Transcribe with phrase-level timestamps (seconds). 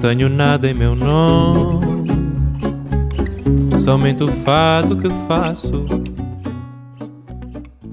[0.00, 2.06] Tenho nada em meu nome,
[3.80, 5.84] somente o que faço.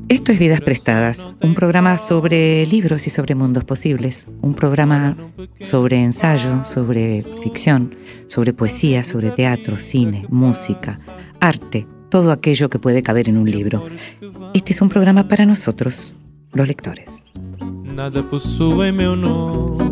[0.07, 5.17] Esto es Vidas Prestadas, un programa sobre libros y sobre mundos posibles, un programa
[5.59, 7.95] sobre ensayo, sobre ficción,
[8.27, 10.99] sobre poesía, sobre teatro, cine, música,
[11.39, 13.83] arte, todo aquello que puede caber en un libro.
[14.53, 16.15] Este es un programa para nosotros,
[16.53, 17.23] los lectores.
[17.83, 19.84] Nada possui meu nome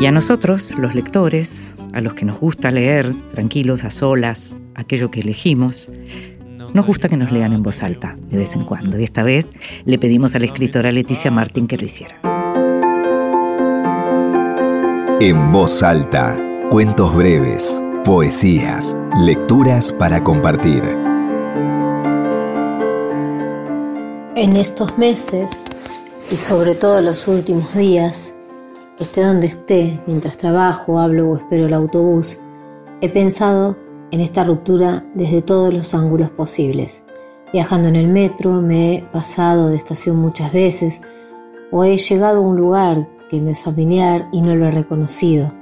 [0.00, 5.10] Y a nosotros, los lectores, a los que nos gusta leer tranquilos, a solas, aquello
[5.10, 5.90] que elegimos,
[6.72, 8.98] nos gusta que nos lean en voz alta de vez en cuando.
[8.98, 9.52] Y esta vez
[9.84, 12.20] le pedimos a la escritora Leticia Martín que lo hiciera.
[15.20, 16.38] En voz alta,
[16.70, 20.99] cuentos breves, poesías, lecturas para compartir.
[24.36, 25.66] En estos meses
[26.30, 28.32] y sobre todo los últimos días,
[29.00, 32.38] esté donde esté, mientras trabajo, hablo o espero el autobús,
[33.00, 33.76] he pensado
[34.12, 37.02] en esta ruptura desde todos los ángulos posibles.
[37.52, 41.00] Viajando en el metro me he pasado de estación muchas veces
[41.72, 45.52] o he llegado a un lugar que me es familiar y no lo he reconocido.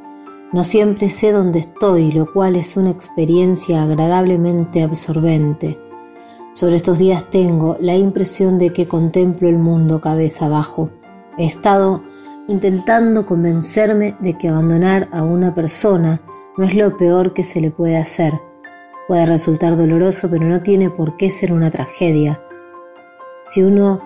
[0.53, 5.88] No siempre sé dónde estoy, lo cual es una experiencia agradablemente absorbente.
[6.53, 10.91] Sobre estos días tengo la impresión de que contemplo el mundo cabeza abajo.
[11.37, 12.03] He estado
[12.49, 16.21] intentando convencerme de que abandonar a una persona
[16.57, 18.41] no es lo peor que se le puede hacer.
[19.07, 22.43] Puede resultar doloroso, pero no tiene por qué ser una tragedia.
[23.45, 24.01] Si uno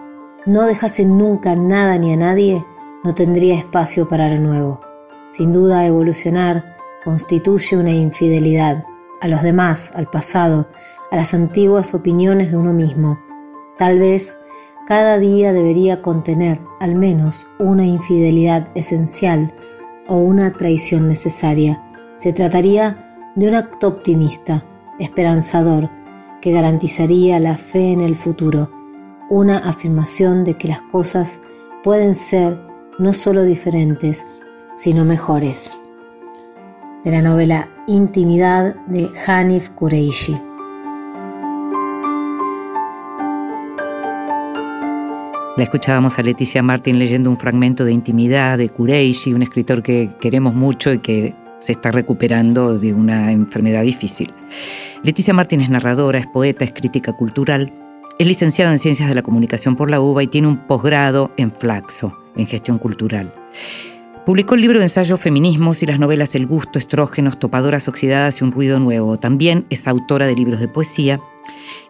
[0.45, 2.65] no dejase nunca nada ni a nadie,
[3.05, 4.81] no tendría espacio para lo nuevo.
[5.28, 8.84] Sin duda, evolucionar constituye una infidelidad
[9.22, 10.69] a los demás, al pasado,
[11.12, 13.21] a las antiguas opiniones de uno mismo.
[13.78, 14.41] Tal vez
[14.87, 19.55] cada día debería contener al menos una infidelidad esencial
[20.09, 21.81] o una traición necesaria.
[22.16, 24.65] Se trataría de un acto optimista,
[24.99, 25.89] esperanzador,
[26.41, 28.72] que garantizaría la fe en el futuro,
[29.31, 31.39] una afirmación de que las cosas
[31.84, 32.60] pueden ser
[32.99, 34.27] no solo diferentes,
[34.75, 35.72] sino mejores.
[37.04, 40.41] De la novela Intimidad de Hanif Kureishi.
[45.56, 50.10] La escuchábamos a Leticia Martín leyendo un fragmento de Intimidad de Kureishi, un escritor que
[50.21, 54.32] queremos mucho y que se está recuperando de una enfermedad difícil.
[55.03, 57.72] Leticia Martín es narradora, es poeta, es crítica cultural,
[58.21, 61.50] es licenciada en Ciencias de la Comunicación por la UBA y tiene un posgrado en
[61.50, 63.34] Flaxo, en Gestión Cultural.
[64.25, 68.44] Publicó el libro de ensayo Feminismos y las novelas El gusto, Estrógenos, Topadoras oxidadas y
[68.44, 69.19] Un ruido nuevo.
[69.19, 71.21] También es autora de libros de poesía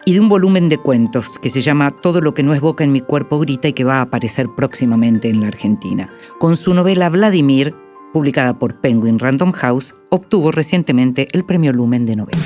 [0.07, 2.85] y de un volumen de cuentos que se llama Todo lo que no es boca
[2.85, 6.11] en mi cuerpo grita y que va a aparecer próximamente en la Argentina.
[6.39, 7.75] Con su novela Vladimir,
[8.15, 12.41] publicada por Penguin Random House, obtuvo recientemente el premio Lumen de novela.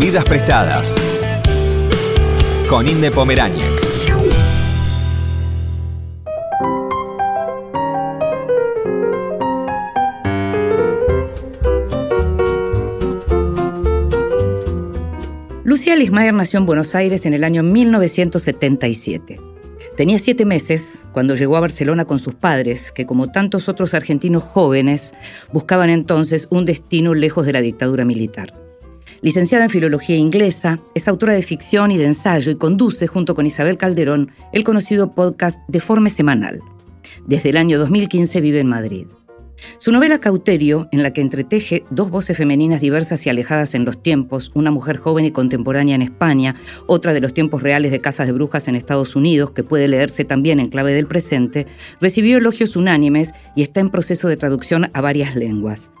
[0.00, 0.96] Vidas prestadas
[2.68, 3.79] con Inde Pomeráñez.
[15.80, 19.40] Lucía Lismayer nació en Buenos Aires en el año 1977.
[19.96, 24.42] Tenía siete meses cuando llegó a Barcelona con sus padres, que como tantos otros argentinos
[24.42, 25.14] jóvenes,
[25.54, 28.52] buscaban entonces un destino lejos de la dictadura militar.
[29.22, 33.46] Licenciada en Filología Inglesa, es autora de ficción y de ensayo y conduce, junto con
[33.46, 36.60] Isabel Calderón, el conocido podcast Deforme Semanal.
[37.26, 39.06] Desde el año 2015 vive en Madrid.
[39.78, 44.02] Su novela Cauterio, en la que entreteje dos voces femeninas diversas y alejadas en los
[44.02, 46.56] tiempos, una mujer joven y contemporánea en España,
[46.86, 50.24] otra de los tiempos reales de casas de brujas en Estados Unidos, que puede leerse
[50.24, 51.66] también en clave del presente,
[52.00, 55.92] recibió elogios unánimes y está en proceso de traducción a varias lenguas.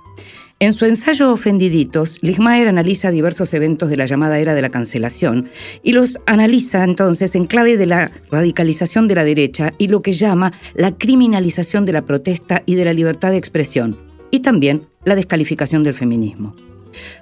[0.62, 5.48] En su ensayo Ofendiditos, Ligmaer analiza diversos eventos de la llamada era de la cancelación
[5.82, 10.12] y los analiza entonces en clave de la radicalización de la derecha y lo que
[10.12, 13.96] llama la criminalización de la protesta y de la libertad de expresión,
[14.30, 16.54] y también la descalificación del feminismo.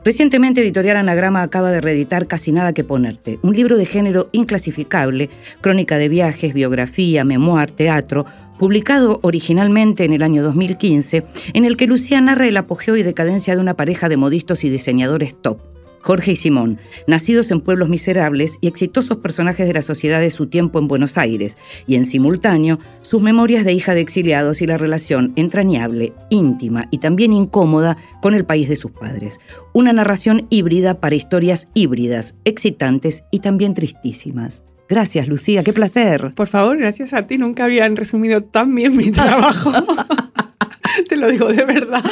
[0.05, 5.31] Recientemente Editorial Anagrama acaba de reeditar Casi nada que ponerte, un libro de género inclasificable,
[5.61, 8.27] crónica de viajes, biografía, memoir, teatro,
[8.59, 11.25] publicado originalmente en el año 2015,
[11.55, 14.71] en el que Lucía narra el apogeo y decadencia de una pareja de modistos y
[14.71, 15.61] diseñadores top,
[16.09, 20.47] Jorge y Simón, nacidos en pueblos miserables y exitosos personajes de la sociedad de su
[20.47, 24.79] tiempo en Buenos Aires, y en simultáneo sus memorias de hija de exiliados y la
[24.79, 29.39] relación entrañable, íntima y también incómoda con el país de sus padres.
[29.75, 34.65] Una narración híbrida para historias híbridas, excitantes y también tristísimas.
[34.89, 36.33] Gracias, Lucía, qué placer.
[36.35, 37.37] Por favor, gracias a ti.
[37.37, 39.73] Nunca habían resumido tan bien mi trabajo.
[41.09, 42.05] Te lo digo de verdad.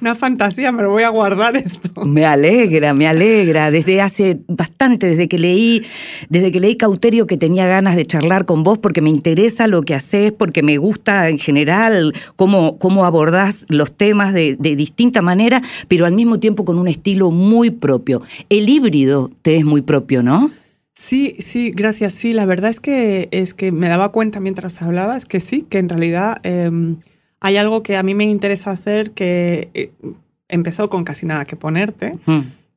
[0.00, 2.04] Una fantasía, me lo voy a guardar esto.
[2.04, 3.70] Me alegra, me alegra.
[3.70, 5.82] Desde hace bastante, desde que leí,
[6.28, 9.82] desde que leí Cauterio, que tenía ganas de charlar con vos, porque me interesa lo
[9.82, 15.22] que haces, porque me gusta en general cómo, cómo abordás los temas de, de distinta
[15.22, 18.22] manera, pero al mismo tiempo con un estilo muy propio.
[18.48, 20.50] El híbrido te es muy propio, ¿no?
[20.94, 22.14] Sí, sí, gracias.
[22.14, 25.78] Sí, la verdad es que, es que me daba cuenta mientras hablabas que sí, que
[25.78, 26.98] en realidad em,
[27.44, 29.90] hay algo que a mí me interesa hacer que eh,
[30.48, 32.18] empezó con casi nada que ponerte,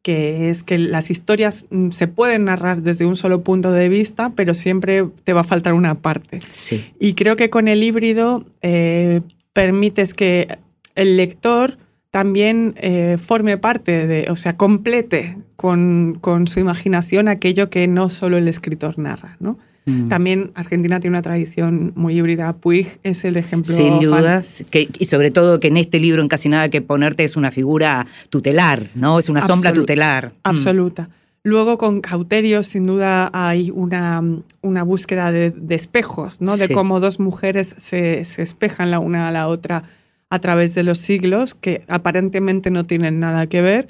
[0.01, 4.33] que es que las historias mm, se pueden narrar desde un solo punto de vista,
[4.35, 6.41] pero siempre te va a faltar una parte.
[6.51, 6.83] Sí.
[6.99, 9.21] Y creo que con el híbrido eh,
[9.53, 10.57] permites que
[10.95, 11.77] el lector
[12.11, 18.09] también eh, forme parte de, o sea, complete con, con su imaginación aquello que no
[18.09, 19.59] solo el escritor narra, ¿no?
[19.87, 20.09] Mm.
[20.09, 22.53] También Argentina tiene una tradición muy híbrida.
[22.53, 23.73] Puig es el ejemplo.
[23.73, 27.23] Sin dudas, que, y sobre todo que en este libro en casi nada que ponerte
[27.23, 29.17] es una figura tutelar, ¿no?
[29.17, 30.27] Es una sombra tutelar.
[30.27, 30.39] Mm.
[30.43, 31.09] Absoluta.
[31.43, 34.21] Luego con Cauterio, sin duda, hay una,
[34.61, 36.57] una búsqueda de, de espejos, ¿no?
[36.57, 36.73] De Sí.
[36.73, 39.83] cómo dos mujeres se, se espejan la una a la otra
[40.29, 43.87] a través de los siglos, que aparentemente no tienen nada que ver,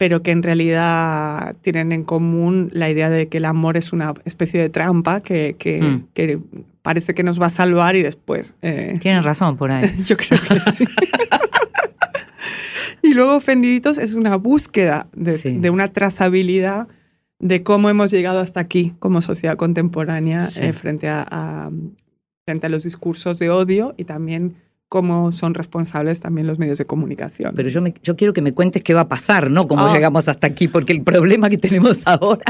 [0.00, 4.14] pero que en realidad tienen en común la idea de que el amor es una
[4.24, 6.04] especie de trampa que, que, Mm.
[6.14, 6.38] que
[6.80, 8.54] parece que nos va a salvar y después...
[8.62, 9.90] eh, Tienes razón por ahí.
[10.06, 10.86] yo creo que sí.
[13.02, 15.58] y luego Ofendiditos es una búsqueda de, Sí.
[15.58, 16.88] de una trazabilidad
[17.38, 20.64] de cómo hemos llegado hasta aquí como sociedad contemporánea Sí.
[20.64, 21.70] eh, frente, a, a-
[22.46, 24.54] frente a los discursos de odio y también
[24.90, 27.52] cómo son responsables también los medios de comunicación.
[27.54, 29.68] Pero yo, me- yo quiero que me cuentes qué va a pasar, ¿no?
[29.68, 29.94] Cómo Ah.
[29.94, 32.42] llegamos hasta aquí, porque el problema que tenemos ahora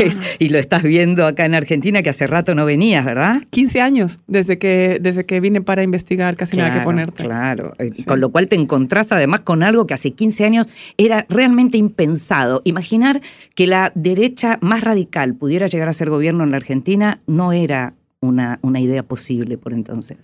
[0.00, 3.42] es, y lo estás viendo acá en Argentina, que hace rato no venías, ¿verdad?
[3.50, 7.24] 15 años desde que, desde que vine para investigar casi nada que ponerte.
[7.24, 8.04] Claro, Eh, Sí.
[8.04, 10.68] con lo cual te encontrás además con algo que hace 15 años
[10.98, 12.62] era realmente impensado.
[12.64, 13.20] Imaginar
[13.56, 17.94] que la derecha más radical pudiera llegar a ser gobierno en la Argentina no era
[18.20, 20.16] una, una idea posible por entonces.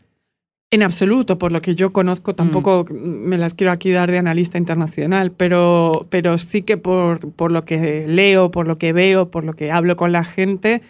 [0.70, 4.58] En absoluto, por lo que yo conozco, tampoco me las quiero aquí dar de analista
[4.58, 9.44] internacional, pero, pero sí que por, por lo que leo, por lo que veo, por
[9.44, 10.82] lo que hablo con la gente,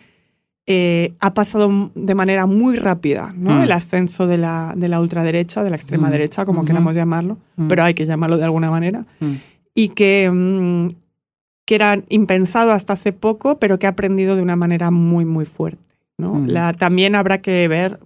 [0.66, 3.60] eh, ha pasado de manera muy rápida ¿no?
[3.60, 3.62] Mm.
[3.62, 6.12] el ascenso de la, de la ultraderecha, de la extrema Mm.
[6.12, 6.66] derecha, como Ujú.
[6.66, 7.69] queramos llamarlo, Mm.
[7.69, 9.32] pero hay que llamarlo de alguna manera, Mm.
[9.76, 10.88] y que, mm,
[11.66, 15.44] que era impensado hasta hace poco, pero que ha aprendido de una manera muy, muy
[15.44, 15.78] fuerte.
[16.19, 16.34] ¿no?
[16.34, 16.46] Mm.
[16.48, 18.00] La, también habrá que ver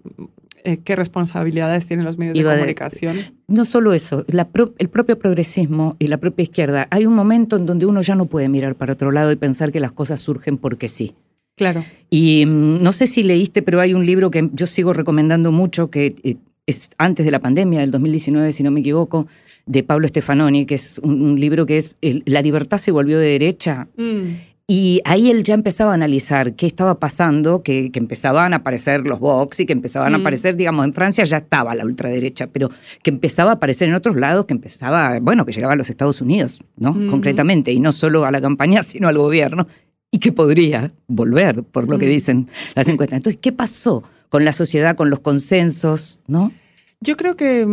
[0.64, 3.17] eh, qué responsabilidades tienen los medios Iba de de- comunicación.
[3.49, 7.56] No solo eso, la pro- el propio progresismo y la propia izquierda, hay un momento
[7.56, 10.20] en donde uno ya no puede mirar para otro lado y pensar que las cosas
[10.20, 11.14] surgen porque sí.
[11.56, 11.85] Claro.
[12.09, 15.91] Y mm, no sé si leíste, pero hay un libro que yo sigo recomendando mucho,
[15.91, 16.37] que eh,
[16.67, 19.26] es antes de la pandemia, del 2019, si no me equivoco,
[19.67, 23.19] de Pablo Stefanoni, que es un, un libro que es el- La libertad se volvió
[23.19, 23.88] de derecha.
[23.97, 24.23] Mm,
[24.69, 29.07] Y ahí él ya empezaba a analizar qué estaba pasando, que, que empezaban a aparecer
[29.07, 30.21] los Vox y que empezaban a Mm.
[30.21, 32.71] aparecer, digamos, en Francia ya estaba la ultraderecha, pero
[33.02, 36.21] que empezaba a aparecer en otros lados, que empezaba, bueno, que llegaba a los Estados
[36.21, 36.92] Unidos, ¿no?
[36.95, 37.09] Mm.
[37.11, 39.66] Concretamente, y no solo a la campaña, sino al gobierno,
[40.11, 42.11] y que podría volver, por lo que Mm.
[42.11, 43.16] dicen las encuestas.
[43.16, 46.52] Entonces, ¿qué pasó con la sociedad, con los consensos, ¿no?
[47.00, 47.66] Yo creo que,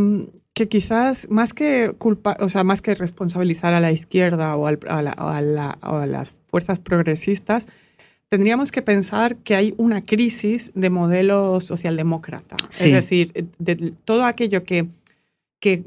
[0.59, 4.79] que quizás más que culpa, o sea, más que responsabilizar a la izquierda o, al-
[4.89, 7.65] a, la- o a la- o a las fuerzas progresistas,
[8.27, 12.57] tendríamos que pensar que hay una crisis de modelo socialdemócrata.
[12.69, 12.89] Sí.
[12.89, 14.87] Es decir, de todo aquello que,
[15.61, 15.83] que,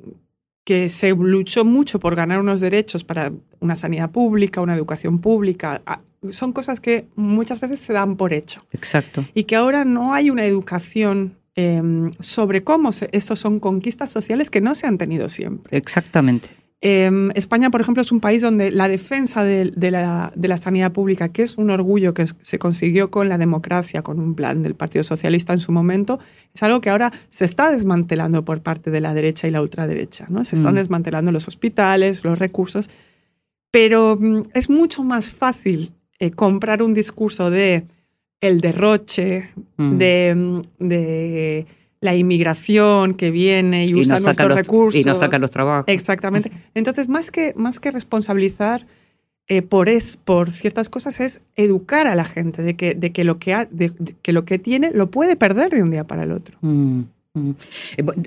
[0.64, 5.82] que se luchó mucho por ganar unos derechos para una sanidad pública, una educación pública,
[6.30, 9.24] son cosas que muchas veces se dan por hecho Exacto.
[9.34, 11.82] y que ahora no hay una educación eh,
[12.20, 15.76] sobre cómo estos son conquistas sociales que no se han tenido siempre.
[15.76, 16.48] Exactamente.
[16.84, 20.56] Eh, España, por ejemplo, es un país donde la defensa de, de la, de la
[20.56, 24.64] sanidad pública, que es un orgullo que se consiguió con la democracia, con un plan
[24.64, 26.18] del Partido Socialista en su momento,
[26.52, 30.26] es algo que ahora se está desmantelando por parte de la derecha y la ultraderecha.
[30.28, 30.44] ¿no?
[30.44, 30.78] Se están Mm.
[30.78, 32.90] desmantelando los hospitales, los recursos,
[33.70, 37.84] pero mm, es mucho más fácil eh, comprar un discurso de
[38.42, 39.96] el derroche, Mm.
[39.98, 41.66] de, mm, de
[42.02, 45.00] la inmigración que viene y, Y usa nuestros los, recursos.
[45.00, 45.84] y nos saca los trabajos.
[45.88, 46.52] Exactamente.
[46.74, 48.86] Entonces, más que, más que responsabilizar,
[49.48, 53.24] eh, por, es, por ciertas cosas es educar a la gente de que, de que,
[53.24, 56.22] lo, que, ha- de- que lo que tiene lo puede perder de un día para
[56.24, 56.56] el otro.
[56.60, 57.06] Mm, mm.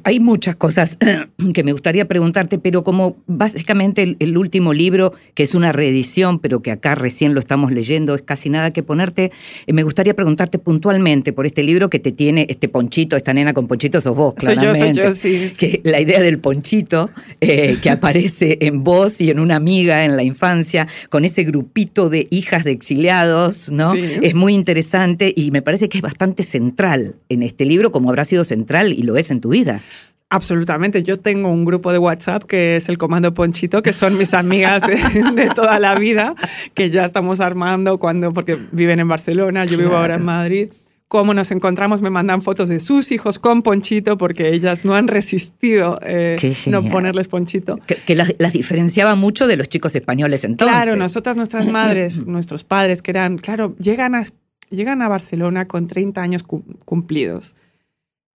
[0.04, 0.98] Hay muchas cosas
[1.54, 6.40] que me gustaría preguntarte, pero como básicamente el, el último libro, que es una reedición,
[6.40, 9.32] pero que acá recién lo estamos leyendo, es casi nada que ponerte,
[9.68, 13.54] eh, me gustaría preguntarte puntualmente por este libro que te tiene este ponchito, esta nena
[13.54, 15.14] con ponchito, sos vos, Soy yo, claramente.
[15.14, 15.50] soy yo, sí.
[15.52, 15.58] sí.
[15.58, 20.16] que la idea del ponchito eh, que aparece en vos y en una amiga en
[20.16, 23.92] la infancia, con ese grupito de hijas de exiliados, ¿no?
[23.92, 24.02] Sí.
[24.24, 28.26] Es muy interesante y me parece que es bastante central en este libro, como habrá
[28.26, 29.82] sido central y lo es en tu vida.
[30.30, 31.04] Absolutamente.
[31.04, 34.82] Yo tengo un grupo de WhatsApp que es el Comando Ponchito, que son mis amigas
[34.86, 34.96] de,
[35.34, 36.36] de toda la vida,
[36.74, 40.02] que ya estamos armando cuando, porque viven en Barcelona, yo vivo Claro.
[40.02, 40.70] ahora en Madrid.
[41.08, 45.08] Cómo nos encontramos, me mandan fotos de sus hijos con Ponchito, porque ellas no han
[45.08, 46.36] resistido eh,
[46.66, 47.78] no ponerles Ponchito.
[47.86, 50.76] Que, que las, las diferenciaba mucho de los chicos españoles entonces.
[50.76, 54.26] Claro, nosotras, nuestras madres, nuestros padres, que eran, claro, llegan a,
[54.72, 57.54] llegan a Barcelona con 30 años cu- cumplidos.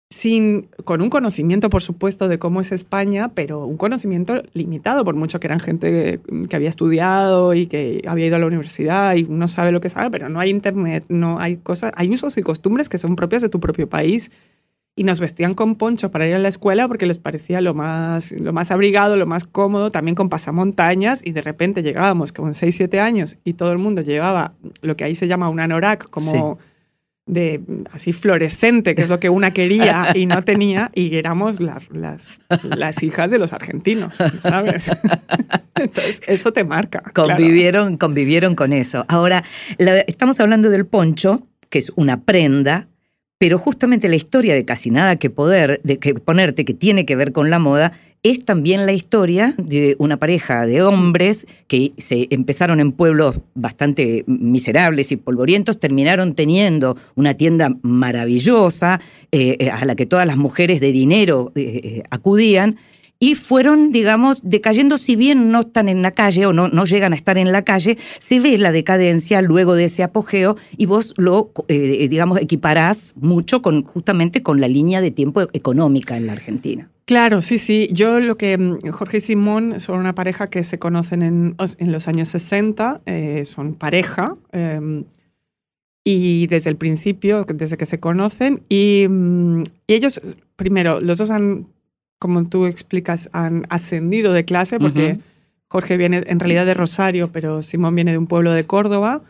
[0.08, 5.16] Sin, con un conocimiento, por supuesto, de cómo es España, pero un conocimiento limitado, por
[5.16, 9.24] mucho que eran gente que había estudiado y que había ido a la universidad y
[9.24, 12.42] uno sabe lo que sabe, pero no hay internet, no hay cosas, hay usos y
[12.42, 14.30] costumbres que son propias de tu propio país.
[14.98, 18.32] Y nos vestían con poncho para ir a la escuela porque les parecía lo más,
[18.32, 21.20] lo más abrigado, lo más cómodo, también con pasamontañas.
[21.22, 25.04] Y de repente llegábamos con 6, 7 años y todo el mundo llevaba lo que
[25.04, 26.58] ahí se llama un anorak, como
[27.26, 27.60] de
[27.92, 30.90] así fluorescente, que es lo que una quería y no tenía.
[30.94, 34.90] Y éramos la- las, las hijas de los argentinos, ¿sabes?
[35.74, 37.02] Entonces, eso te marca.
[37.12, 37.30] claro.
[37.36, 39.04] Convivieron, convivieron con eso.
[39.08, 39.44] Ahora,
[39.78, 42.88] la- estamos hablando del poncho, que es una prenda,
[43.38, 47.16] pero justamente la historia de casi nada que poder, de que ponerte, que tiene que
[47.16, 47.92] ver con la moda,
[48.30, 54.24] es también la historia de una pareja de hombres que se empezaron en pueblos bastante
[54.26, 60.36] miserables y polvorientos, terminaron teniendo una tienda maravillosa eh, eh, a la que todas las
[60.36, 62.76] mujeres de dinero eh, acudían
[63.18, 67.12] y fueron, digamos, decayendo, si bien no están en la calle o no, no llegan
[67.12, 71.14] a estar en la calle, se ve la decadencia luego de ese apogeo y vos
[71.16, 76.90] lo, digamos, equiparás mucho con justamente con la línea de tiempo económica en la Argentina.
[77.06, 77.88] Claro, sí, sí.
[77.92, 81.76] Yo lo que mm, Jorge y Simón son una pareja que se conocen en, os-
[81.78, 85.04] en los años 60, eh, son pareja eh,
[86.04, 90.20] y desde el principio, desde que se conocen y, mm, y ellos,
[90.56, 91.66] primero, los dos han,
[92.18, 95.18] como tú explicas, han ascendido de clase porque.
[95.68, 99.22] Jorge viene en realidad de Rosario, pero Simón viene de un pueblo de Córdoba.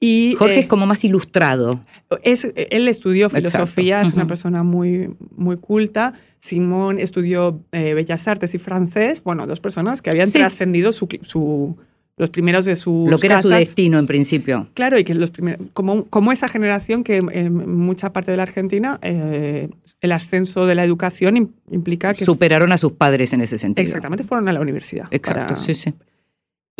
[0.00, 1.70] Y, Jorge eh, es como más ilustrado.
[2.22, 3.50] es, él estudió Exacto.
[3.50, 4.28] filosofía, es una Ujú.
[4.28, 6.14] persona muy, muy culta.
[6.38, 9.22] Simón estudió eh, bellas artes y francés.
[9.22, 10.38] Bueno, dos personas que habían Sí.
[10.38, 11.76] trascendido su, su-
[12.16, 13.60] los primeros de sus Lo que era su casas.
[13.66, 14.68] destino en principio.
[14.74, 18.42] Claro, y que los primeros, como, como esa generación que en mucha parte de la
[18.44, 19.68] Argentina eh,
[20.00, 23.82] el ascenso de la educación im- implica que Superaron a sus padres en ese sentido.
[23.84, 25.08] exactamente fueron a la universidad.
[25.10, 25.94] Exacto, para- sí, sí.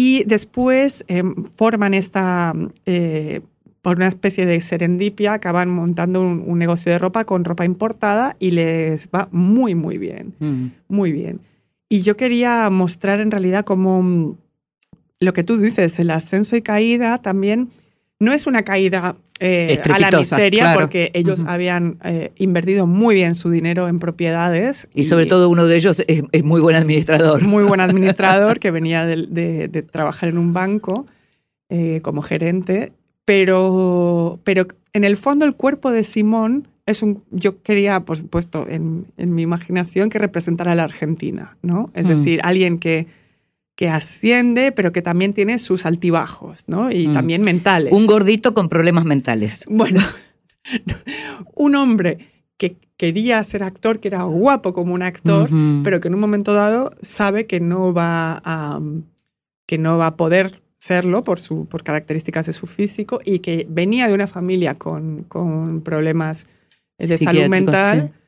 [0.03, 1.23] Y después eh,
[1.57, 2.55] forman esta,
[2.87, 3.43] eh,
[3.83, 8.35] por una especie de serendipia, acaban montando un, un negocio de ropa con ropa importada
[8.39, 10.67] y les va muy, muy bien, Mm.
[10.89, 11.41] muy bien.
[11.91, 14.37] Y yo quería mostrar en realidad cómo mm,
[15.21, 17.69] lo que tú dices, el ascenso y caída también
[18.21, 20.81] no es una caída eh, a la miseria, claro.
[20.81, 24.89] porque ellos habían eh, invertido muy bien su dinero en propiedades.
[24.95, 27.43] Y sobre todo uno de ellos es, es muy buen administrador.
[27.43, 31.07] muy buen administrador que venía de, de- de trabajar en un banco
[31.71, 32.93] eh, como gerente,
[33.25, 38.67] pero, pero en el fondo el cuerpo de Simón es un, yo quería, por supuesto,
[38.69, 41.91] en, en mi imaginación que representara a la Argentina, ¿no?
[41.95, 42.09] Es Mm.
[42.09, 43.07] decir, alguien que,
[43.81, 46.91] que asciende, pero que también tiene sus altibajos, ¿no?
[46.93, 47.13] Y Mm.
[47.15, 47.95] también mentales.
[47.95, 49.65] Un gordito con problemas mentales.
[49.71, 50.01] Bueno,
[51.55, 52.19] un hombre
[52.59, 55.49] que quería ser actor, que era guapo como un actor,
[55.83, 58.83] pero que en un momento dado sabe que no va a,
[59.67, 63.67] que no va a poder serlo por, su, por características de su físico y que
[63.71, 66.49] venía de una familia con, con problemas
[66.99, 68.21] de salud mental sí.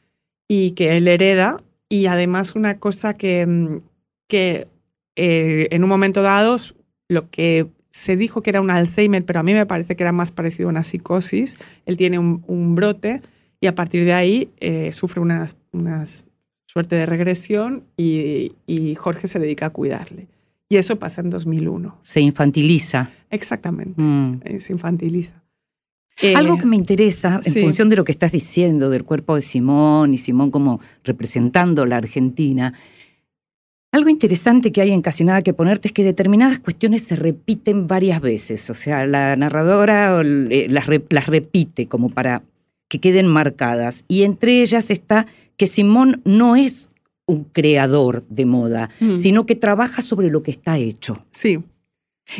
[0.49, 1.63] y que él hereda.
[1.91, 3.81] Y además una cosa que, mm,
[4.29, 4.72] que
[5.17, 6.59] eh, en un momento dado
[7.09, 10.13] lo que se dijo que era un Alzheimer, pero a mí me parece que era
[10.13, 11.59] más parecido a una psicosis.
[11.85, 13.21] Él tiene un, un brote
[13.61, 16.05] y a partir de ahí eh, sufre una, una
[16.67, 20.27] suerte de regresión y, y Jorge se dedica a cuidarle.
[20.71, 21.99] Y eso pasa en 2001.
[22.01, 23.11] Se infantiliza.
[23.31, 24.01] Exactamente.
[24.03, 24.41] Mm.
[24.45, 25.43] Eh, Se infantiliza.
[26.35, 27.61] Algo Eh, que me interesa, en sí.
[27.61, 31.97] función de lo que estás diciendo, del cuerpo de Simón y Simón como representando la
[31.99, 32.73] Argentina,
[33.93, 37.87] Algo interesante que hay en Casi Nada que ponerte es que determinadas cuestiones se repiten
[37.87, 38.71] varias veces.
[38.71, 42.43] O sea, la narradora eh, las, las repite como para
[42.89, 44.05] que queden marcadas.
[44.09, 45.27] Y entre ellas está
[45.59, 46.89] que Simón no es
[47.27, 49.15] un creador de moda, Mm.
[49.17, 51.25] sino que trabaja sobre lo que está hecho.
[51.31, 51.61] Sí.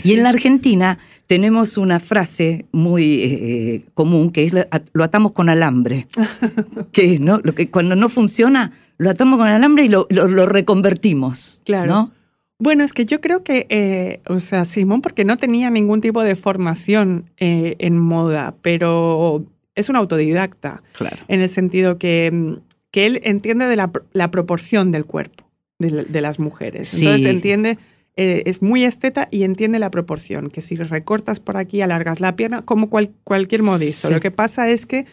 [0.05, 5.49] Y en la Argentina tenemos una frase muy eh, común que es lo, atamos con
[5.49, 6.07] alambre.
[6.93, 7.41] que es, ¿no?
[7.43, 11.63] Lo que cuando no funciona, lo atamos con alambre y lo, lo- lo reconvertimos.
[11.65, 11.87] Claro.
[11.93, 12.11] ¿no?
[12.59, 16.23] Bueno, es que yo creo que, eh, o sea, Simón, porque no tenía ningún tipo
[16.23, 19.45] de formación eh, en moda, pero
[19.75, 21.17] es un autodidacta, Claro.
[21.29, 22.55] en el sentido que, mm,
[22.93, 25.45] que él entiende de la, la proporción del cuerpo
[25.79, 26.91] de, la- de las mujeres.
[26.91, 27.05] Sí.
[27.07, 27.79] Entonces entiende,
[28.17, 32.37] eh, es muy esteta y entiende la proporción, que si recortas por aquí, alargas la
[32.37, 34.07] pierna, como cual- cualquier modisto.
[34.09, 34.15] Sí.
[34.15, 35.07] Lo que pasa es que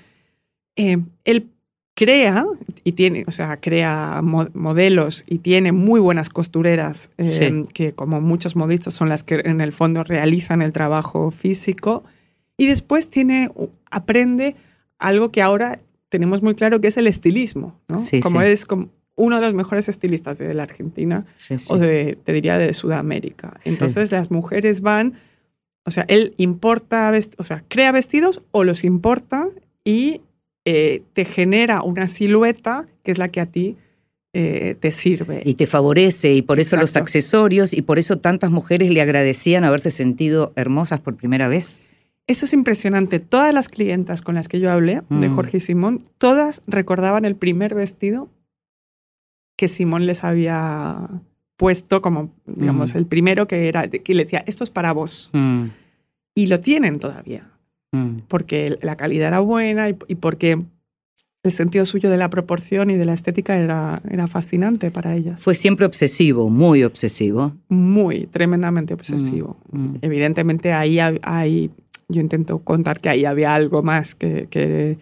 [0.75, 1.49] eh, él
[1.95, 2.45] crea
[2.83, 7.63] y tiene, o sea, crea mo- modelos y tiene muy buenas costureras eh, Sí.
[7.73, 12.03] que como muchos modistas son las que en el fondo realizan el trabajo físico
[12.57, 13.51] y después tiene
[13.91, 14.55] aprende
[14.97, 15.79] algo que ahora
[16.09, 18.01] tenemos muy claro que es el estilismo, ¿no?
[18.03, 18.47] Sí, como sí.
[18.47, 21.25] es como uno de los mejores estilistas de la Argentina
[21.69, 23.59] o de, te diría de Sudamérica.
[23.65, 25.15] Entonces las mujeres van,
[25.85, 29.49] o sea, él importa, o sea, crea vestidos o los importa
[29.83, 30.21] y
[30.65, 33.77] eh, te genera una silueta que es la que a ti
[34.33, 35.41] eh, te sirve.
[35.43, 39.63] Y te favorece, y por eso los accesorios, y por eso tantas mujeres le agradecían
[39.63, 41.81] haberse sentido hermosas por primera vez.
[42.27, 43.19] Eso es impresionante.
[43.19, 45.35] Todas las clientas con las que yo hablé de Mm.
[45.35, 48.29] Jorge y Simón, todas recordaban el primer vestido
[49.57, 51.09] que Simón les había
[51.57, 52.97] puesto como, digamos, Mm.
[52.99, 55.31] el primero que era, que le decía, esto es para vos.
[55.33, 55.65] Mm,
[56.35, 57.49] Y lo tienen todavía.
[57.91, 58.19] Mm.
[58.27, 60.59] porque la calidad era buena y, y porque
[61.43, 65.41] el sentido suyo de la proporción y de la estética era, era fascinante para ellas.
[65.41, 67.53] Fue siempre obsesivo, muy obsesivo.
[67.69, 69.57] Muy, tremendamente obsesivo.
[69.71, 69.95] Mm.
[70.01, 71.71] Evidentemente ahí hay,
[72.09, 74.97] yo intento contar que ahí había algo más que, que,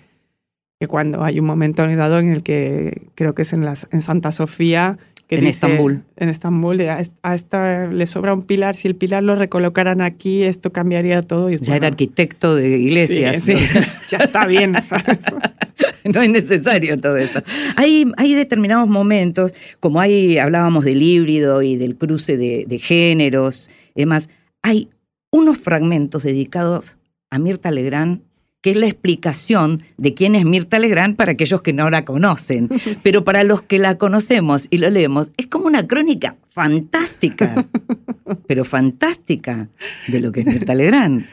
[0.80, 4.02] que cuando hay un momento dado en el que creo que es en, las, en
[4.02, 5.00] Santa Sofía.
[5.28, 6.04] Que En dice- Estambul.
[6.16, 10.00] En Estambul, a est- a esta le sobra un pilar, si el pilar lo recolocaran
[10.02, 11.50] aquí, esto cambiaría todo.
[11.52, 13.44] Y, Ya era arquitecto de iglesias.
[13.44, 13.78] Sí, sí.
[14.10, 15.20] ya está bien, ¿sabes?
[16.06, 17.42] no es necesario todo eso.
[17.76, 23.70] Hay, hay determinados momentos, como hay, hablábamos del híbrido y del cruce de, de géneros,
[23.96, 24.30] y demás,
[24.64, 24.90] hay
[25.30, 26.96] unos fragmentos dedicados
[27.30, 28.22] a Mirta Legrand,
[28.62, 32.70] que es la explicación de quién es Mirta Legrand para aquellos que no la conocen.
[33.04, 37.66] Pero para los que la conocemos y lo leemos, es como una crónica fantástica,
[38.48, 39.70] pero fantástica,
[40.08, 41.26] de lo que es Mirta Legrand.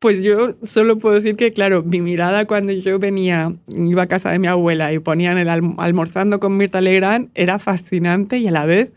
[0.00, 4.32] Pues yo solo puedo decir que, claro, mi mirada cuando yo venía, iba a casa
[4.32, 8.50] de mi abuela y ponían el alm- almorzando con Mirta Legrand era fascinante y a
[8.50, 8.92] la vez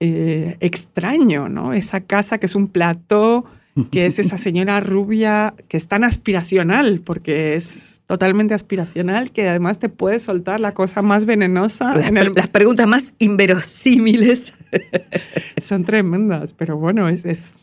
[0.00, 1.72] eh, extraño, ¿no?
[1.72, 3.44] Esa casa que es un plató,
[3.90, 9.78] que es esa señora rubia que es tan aspiracional, porque es totalmente aspiracional, que además
[9.80, 11.94] te puede soltar la cosa más venenosa.
[11.96, 14.54] Las, en el- pre- las preguntas más inverosímiles.
[15.60, 17.54] Son tremendas, pero bueno, es, es,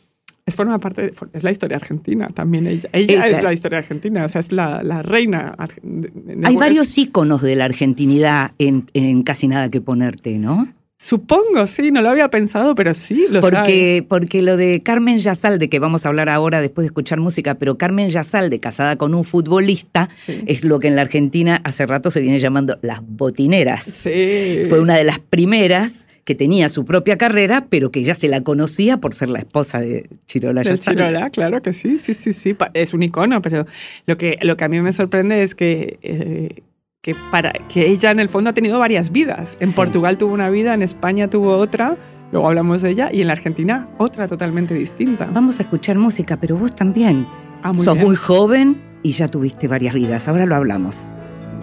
[0.46, 2.68] es forma parte, de- es la historia argentina también.
[2.68, 2.90] Ella,
[3.28, 5.56] es la historia argentina, o sea, es la, la reina.
[5.58, 10.38] arge- de- de- Hay varios íconos de la argentinidad en, en casi nada que ponerte,
[10.40, 10.68] ¿no?
[11.04, 13.56] Supongo, sí, no lo había pensado, pero sí, lo sabe.
[13.58, 17.56] Porque, porque lo de Carmen Yazalde, que vamos a hablar ahora después de escuchar música,
[17.56, 20.44] pero Carmen Yazalde, casada con un futbolista, Sí.
[20.46, 23.84] es lo que en la Argentina hace rato se viene llamando las botineras.
[23.84, 24.62] Sí.
[24.70, 28.42] Fue una de las primeras que tenía su propia carrera, pero que ya se la
[28.42, 31.02] conocía por ser la esposa de Chirola Yazalde.
[31.02, 33.66] Chirola, claro que sí, sí, sí, sí, es un icono, pero
[34.06, 36.62] lo que, lo que a mí me sorprende es que, eh,
[37.02, 39.58] que, para, que ella en el fondo ha tenido varias vidas.
[39.60, 39.74] En Sí.
[39.76, 41.98] Portugal tuvo una vida, en España tuvo otra,
[42.32, 45.28] luego hablamos de ella, y en la Argentina otra totalmente distinta.
[45.34, 47.26] Vamos a escuchar música, pero vos también.
[47.64, 48.06] Ah, muy Sos bien.
[48.06, 50.28] muy joven y ya tuviste varias vidas.
[50.28, 51.10] Ahora lo hablamos.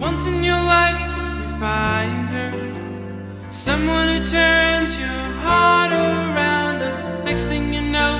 [0.01, 2.53] Once in your life, you find her.
[3.51, 5.09] Someone who turns your
[5.43, 8.19] heart around, and next thing you know,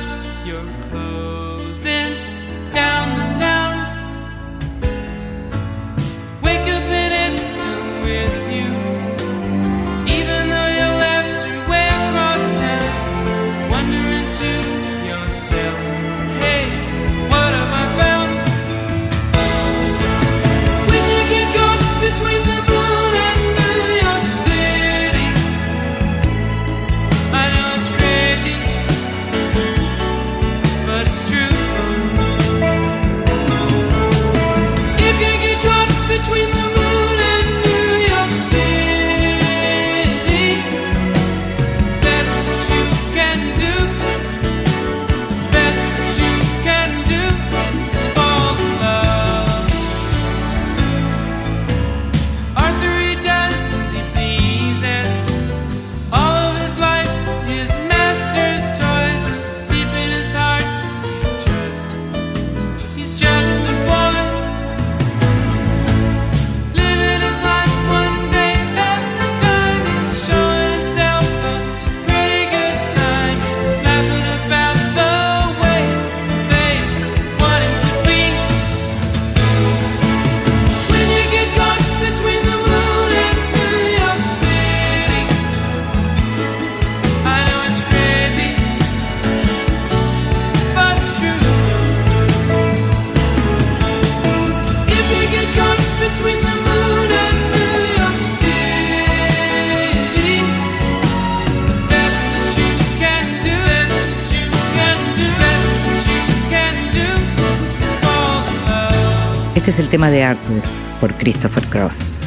[109.89, 110.61] tema de Arthur
[110.99, 112.21] por Christopher Cross.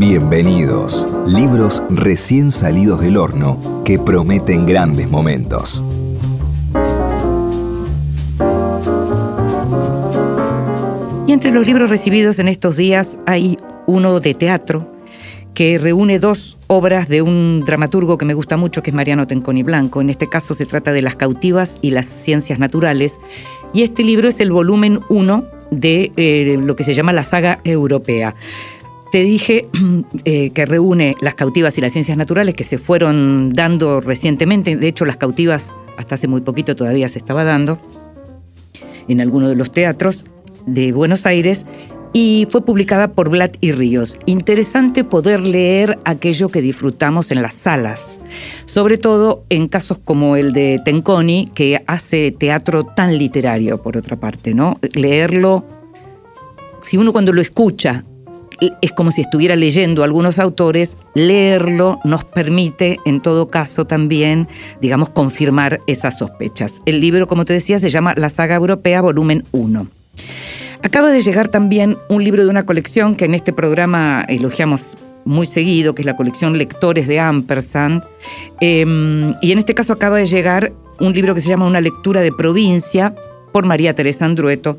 [0.00, 5.84] Bienvenidos, libros recién salidos del horno que prometen grandes momentos.
[11.26, 14.90] Y entre los libros recibidos en estos días hay uno de teatro
[15.52, 19.62] que reúne dos obras de un dramaturgo que me gusta mucho, que es Mariano Tenconi
[19.62, 20.00] Blanco.
[20.00, 23.18] En este caso se trata de Las cautivas y las ciencias naturales.
[23.74, 27.60] Y este libro es el volumen 1 de eh, lo que se llama la saga
[27.64, 28.34] europea.
[29.10, 29.68] Te dije
[30.24, 34.76] eh, que reúne las cautivas y las ciencias naturales que se fueron dando recientemente.
[34.76, 37.80] De hecho, las cautivas hasta hace muy poquito todavía se estaba dando
[39.08, 40.24] en alguno de los teatros
[40.66, 41.66] de Buenos Aires
[42.12, 44.18] y fue publicada por Blatt y Ríos.
[44.26, 48.20] Interesante poder leer aquello que disfrutamos en las salas,
[48.64, 54.18] sobre todo en casos como el de Tenconi, que hace teatro tan literario, por otra
[54.18, 54.78] parte, ¿no?
[54.94, 55.64] Leerlo,
[56.82, 58.04] si uno cuando lo escucha
[58.80, 64.48] es como si estuviera leyendo algunos autores, leerlo nos permite, en todo caso, también,
[64.80, 66.82] digamos, confirmar esas sospechas.
[66.86, 69.86] El libro, como te decía, se llama La Saga Europea, volumen 1.
[70.82, 75.46] Acaba de llegar también un libro de una colección que en este programa elogiamos muy
[75.46, 78.02] seguido, que es la colección Lectores de Ampersand.
[78.60, 82.20] Eh, y en este caso acaba de llegar un libro que se llama Una lectura
[82.20, 83.14] de provincia
[83.52, 84.78] por María Teresa Andrueto,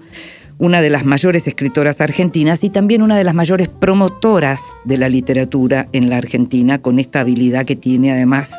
[0.58, 5.10] una de las mayores escritoras argentinas y también una de las mayores promotoras de la
[5.10, 8.52] literatura en la Argentina, con esta habilidad que tiene además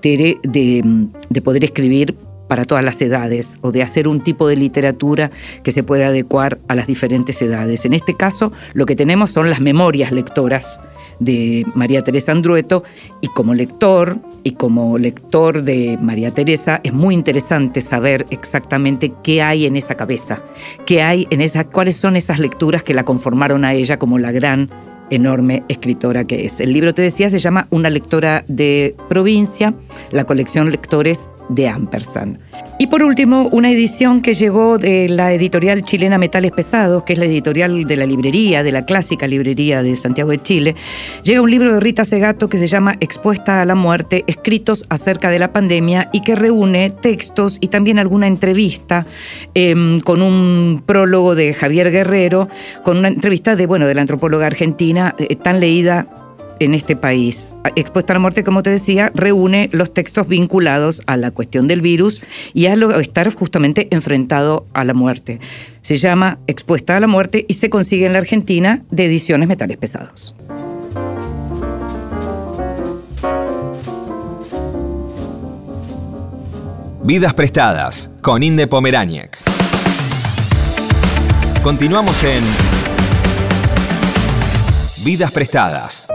[0.00, 0.82] Tere de,
[1.28, 2.16] de poder escribir
[2.48, 5.30] para todas las edades o de hacer un tipo de literatura
[5.62, 7.84] que se pueda adecuar a las diferentes edades.
[7.84, 10.80] En este caso, lo que tenemos son las memorias lectoras
[11.18, 12.84] de María Teresa Andrueto
[13.20, 19.42] y como lector y como lector de María Teresa es muy interesante saber exactamente qué
[19.42, 20.42] hay en esa cabeza,
[20.84, 24.32] qué hay en esa, cuáles son esas lecturas que la conformaron a ella como la
[24.32, 24.70] gran
[25.10, 26.60] enorme escritora que es.
[26.60, 29.74] El libro, te decía, se llama Una lectora de provincia,
[30.10, 32.38] la colección Lectores de Ampersand.
[32.78, 37.18] Y por último, una edición que llegó de la editorial chilena Metales Pesados, que es
[37.18, 40.74] la editorial de la librería, de la clásica librería de Santiago de Chile.
[41.22, 45.30] Llega un libro de Rita Segato que se llama Expuesta a la muerte, escritos acerca
[45.30, 49.06] de la pandemia y que reúne textos y también alguna entrevista
[49.54, 52.48] eh, con un prólogo de Javier Guerrero,
[52.82, 56.25] con una entrevista de, bueno, de la antropóloga argentina, eh, tan leída
[56.60, 57.50] en este país.
[57.76, 61.80] Expuesta a la muerte, como te decía, reúne los textos vinculados a la cuestión del
[61.82, 62.22] virus
[62.54, 65.40] y a lo- estar justamente enfrentado a la muerte.
[65.82, 69.76] Se llama Expuesta a la muerte y se consigue en la Argentina de ediciones Metales
[69.76, 70.34] Pesados.
[77.02, 78.68] Vidas prestadas con Inde.
[81.62, 82.44] Continuamos en
[85.04, 86.08] Vidas prestadas.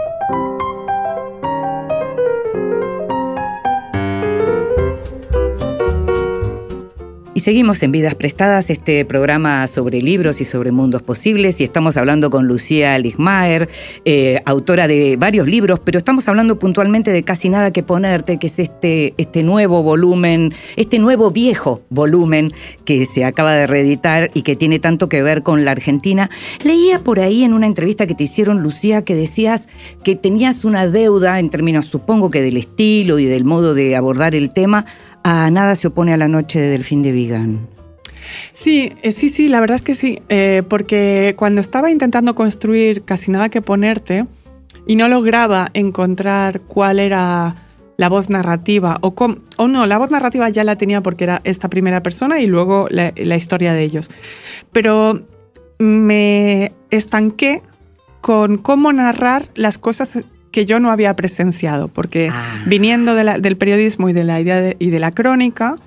[7.42, 12.30] Seguimos en Vidas Prestadas, este programa sobre libros y sobre mundos posibles, y estamos hablando
[12.30, 13.68] con Lucía Ligmaer,
[14.04, 18.46] eh, autora de varios libros, pero estamos hablando puntualmente de Casi Nada que Ponerte, que
[18.46, 22.52] es este, este nuevo volumen, este nuevo viejo volumen
[22.84, 26.30] que se acaba de reeditar y que tiene tanto que ver con la Argentina.
[26.62, 29.68] Leía por ahí en una entrevista que te hicieron, Lucía, que decías
[30.04, 34.36] que tenías una deuda en términos, supongo que del estilo y del modo de abordar
[34.36, 34.86] el tema,
[35.24, 37.68] a Nada se opone a la noche de Delfín de Vigan.
[38.52, 43.02] Sí, eh, sí, sí, la verdad es que sí, eh, porque cuando estaba intentando construir
[43.02, 44.26] casi nada que ponerte
[44.86, 47.56] y no lograba encontrar cuál era
[47.96, 51.40] la voz narrativa, o, com- o no, la voz narrativa ya la tenía porque era
[51.44, 54.10] esta primera persona y luego la, la historia de ellos,
[54.72, 55.22] pero
[55.78, 57.62] me estanqué
[58.20, 60.20] con cómo narrar las cosas
[60.52, 62.62] que yo no había presenciado, porque Ah.
[62.66, 65.78] viniendo de la- del periodismo y de la idea de- y de la crónica,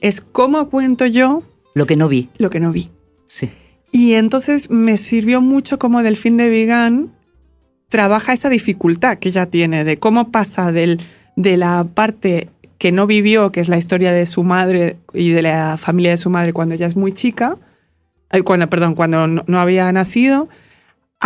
[0.00, 1.42] es cómo cuento yo
[1.74, 2.28] Lo que no vi.
[2.38, 2.90] lo que no vi.
[3.26, 3.50] Sí.
[3.92, 7.10] Y entonces me sirvió mucho como Delfín de Vigan
[7.88, 11.00] trabaja esa dificultad que ella tiene de cómo pasa del,
[11.36, 15.42] de la parte que no vivió, que es la historia de su madre y de
[15.42, 17.56] la familia de su madre cuando ella es muy chica,
[18.44, 20.48] cuando, perdón, cuando no, no había nacido,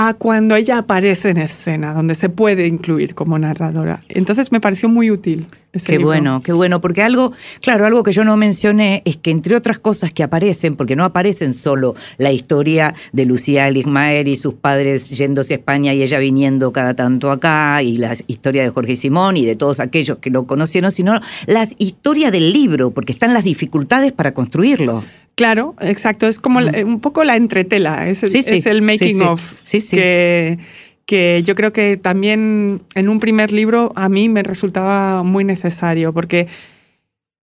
[0.00, 4.00] a cuando ella aparece en escena, donde se puede incluir como narradora.
[4.08, 5.48] Entonces me pareció muy útil.
[5.72, 6.06] ese Qué libro.
[6.06, 9.80] bueno, qué bueno, porque algo, claro, algo que yo no mencioné es que entre otras
[9.80, 15.10] cosas que aparecen, porque no aparecen solo la historia de Lucía Ligmaer y sus padres
[15.10, 19.36] yéndose a España y ella viniendo cada tanto acá, y la historia de Jorge Simón
[19.36, 23.42] y de todos aquellos que lo conocieron, sino la historia del libro, porque están las
[23.42, 25.02] dificultades para construirlo.
[25.38, 26.26] Claro, exacto.
[26.26, 29.22] Es como la- un poco la entretela, es el, Sí, sí, es el making sí,
[29.22, 29.52] of.
[29.92, 30.58] Que,
[31.06, 36.12] que yo creo que también en un primer libro a mí me resultaba muy necesario,
[36.12, 36.48] porque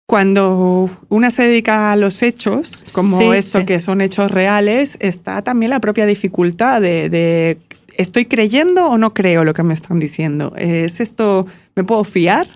[0.05, 3.65] cuando una se dedica a los hechos, como Sí, esto sí.
[3.65, 7.57] que son hechos reales, está también la propia dificultad de, de,
[7.97, 10.53] ¿estoy creyendo o no creo lo que me están diciendo?
[10.57, 12.47] ¿Es esto, me puedo fiar?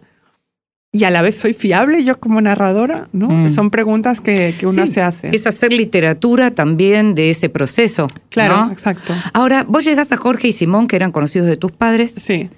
[0.95, 3.27] Y a la vez soy fiable yo como narradora, ¿no?
[3.27, 3.49] Mm.
[3.49, 5.35] Son preguntas que, que una Sí, se hace.
[5.35, 8.05] Es hacer literatura también de ese proceso.
[8.29, 8.71] Claro, ¿no?
[8.71, 9.11] exacto.
[9.33, 12.49] Ahora, vos llegás a Jorge y Simón, que eran conocidos de tus padres, Sí.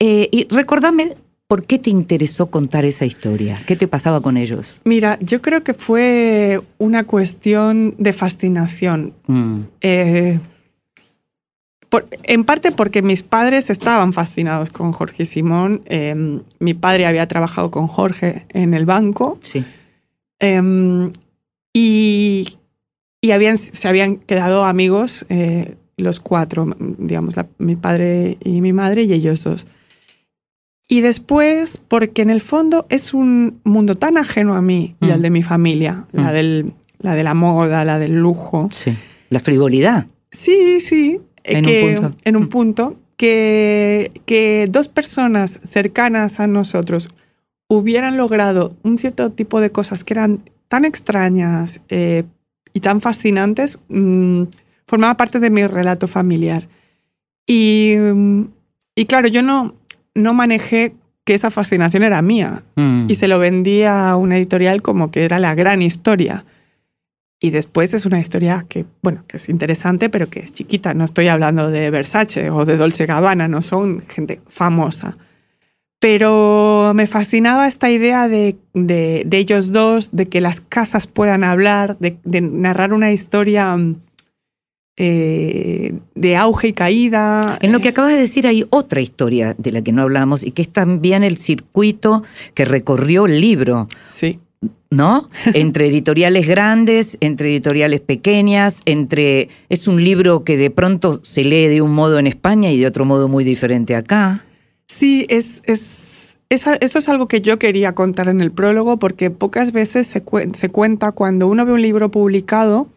[0.00, 1.16] eh, y recordame
[1.48, 3.62] por qué te interesó contar esa historia.
[3.66, 4.78] ¿Qué te pasaba con ellos?
[4.84, 9.12] Mira, yo creo que fue una cuestión de fascinación.
[9.26, 9.54] Mm.
[9.82, 10.40] Eh,
[11.88, 15.82] por- en parte porque mis padres estaban fascinados con Jorge y Simón.
[15.86, 19.64] Eh, mi padre había trabajado con Jorge en el banco Sí.
[20.40, 21.08] eh,
[21.72, 22.58] y,
[23.20, 28.72] y habían, se habían quedado amigos eh, los cuatro, digamos, la- mi padre y mi
[28.72, 29.66] madre y ellos dos.
[30.88, 35.10] Y después, porque en el fondo es un mundo tan ajeno a mí y Mm.
[35.10, 36.32] al de mi familia, la, Mm.
[36.32, 38.68] del, la de la moda, la del lujo.
[38.72, 38.96] Sí.
[39.30, 40.06] La frivolidad.
[40.30, 41.20] Sí, sí.
[41.46, 42.16] Eh, En un que- punto.
[42.24, 42.48] En un Mm.
[42.48, 47.08] punto que, que dos personas cercanas a nosotros
[47.68, 52.24] hubieran logrado un cierto tipo de cosas que eran tan extrañas eh,
[52.74, 54.42] y tan fascinantes, mm,
[54.86, 56.68] formaba parte de mi relato familiar.
[57.46, 57.94] Y,
[58.94, 59.74] y claro, yo no,
[60.14, 63.06] no manejé que esa fascinación era mía Mm.
[63.08, 66.44] y se lo vendía a una editorial como que era la gran historia.
[67.38, 70.94] Y después es una historia que, bueno, que es interesante, pero que es chiquita.
[70.94, 75.18] No estoy hablando de Versace o de Dolce Gabbana, no son gente famosa.
[76.00, 81.44] Pero me fascinaba esta idea de, de- de ellos dos, de que las casas puedan
[81.44, 83.76] hablar, de, de narrar una historia
[84.98, 87.58] eh, de auge y caída.
[87.60, 90.52] En lo que acabas de decir hay otra historia de la que no hablamos y
[90.52, 92.22] que es también el circuito
[92.54, 94.40] que recorrió el libro, Sí.
[94.90, 95.28] ¿No?
[95.54, 99.48] Entre editoriales grandes, entre editoriales pequeñas, entre...
[99.68, 102.86] Es un libro que de pronto se lee de un modo en España y de
[102.86, 104.44] otro modo muy diferente acá.
[104.86, 109.72] Sí, es, es, eso es algo que yo quería contar en el prólogo porque pocas
[109.72, 110.22] veces se,
[110.54, 112.88] se cuenta cuando uno ve un libro publicado,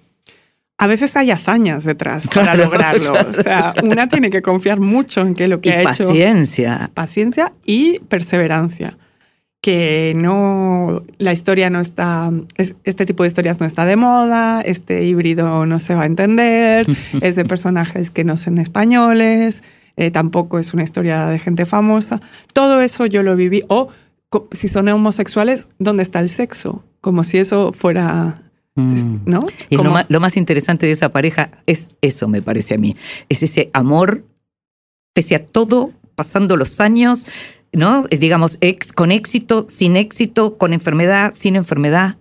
[0.77, 3.11] a veces hay hazañas detrás para Claro, lograrlo.
[3.11, 6.05] claro, o sea, una tiene que confiar mucho en que lo que Y ha hecho
[6.07, 6.91] paciencia.
[6.93, 8.95] paciencia y perseverancia.
[9.61, 14.61] Que no, la historia no está, es- este tipo de historias no está de moda,
[14.61, 16.85] este híbrido no se va a entender,
[17.21, 19.63] es de personajes que no son españoles,
[19.97, 22.21] eh, tampoco es una historia de gente famosa.
[22.53, 23.63] Todo eso yo lo viví.
[23.67, 23.89] O
[24.53, 26.83] si son homosexuales, ¿dónde está el sexo?
[27.01, 28.43] Como si eso fuera,
[28.75, 29.21] Mm.
[29.25, 29.41] ¿no?
[29.69, 32.95] Y lo más, lo más interesante de esa pareja es eso, me parece a mí.
[33.27, 34.23] Es ese amor,
[35.13, 37.25] pese a todo, pasando los años,
[37.73, 38.03] ¿no?
[38.09, 42.17] Digamos, ex, con éxito, sin éxito, con enfermedad, sin enfermedad.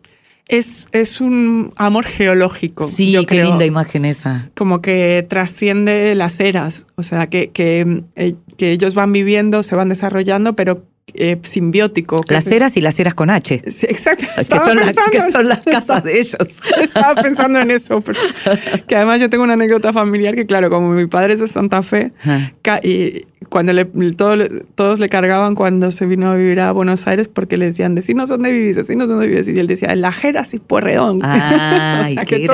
[0.48, 2.87] es, es un amor geológico.
[2.88, 3.46] Sí, yo qué creo.
[3.46, 4.50] linda imagen esa.
[4.56, 9.76] como que trasciende las eras, o sea, que, que, eh, que ellos van viviendo, se
[9.76, 10.84] van desarrollando, pero
[11.14, 12.23] eh, simbiótico.
[12.23, 13.62] que Las es- eras y las eras con H.
[13.68, 14.25] Sí, exacto.
[14.35, 16.37] Que Estaba son, las, pensando que son las casas de ellos.
[16.83, 18.21] Estaba pensando en eso, pero-
[18.87, 21.83] que además yo tengo una anécdota familiar que, claro, como mi padre es de Santa
[21.83, 22.12] Fe,
[22.83, 27.07] y cuando le, todo le- todos le cargaban cuando se vino a vivir a Buenos
[27.07, 29.49] Aires porque le decían, decinos dónde vivís, decinos dónde vivís.
[29.49, 31.21] Y él decía, en Lajeras y Puerredón.
[31.99, 32.47] O sea, que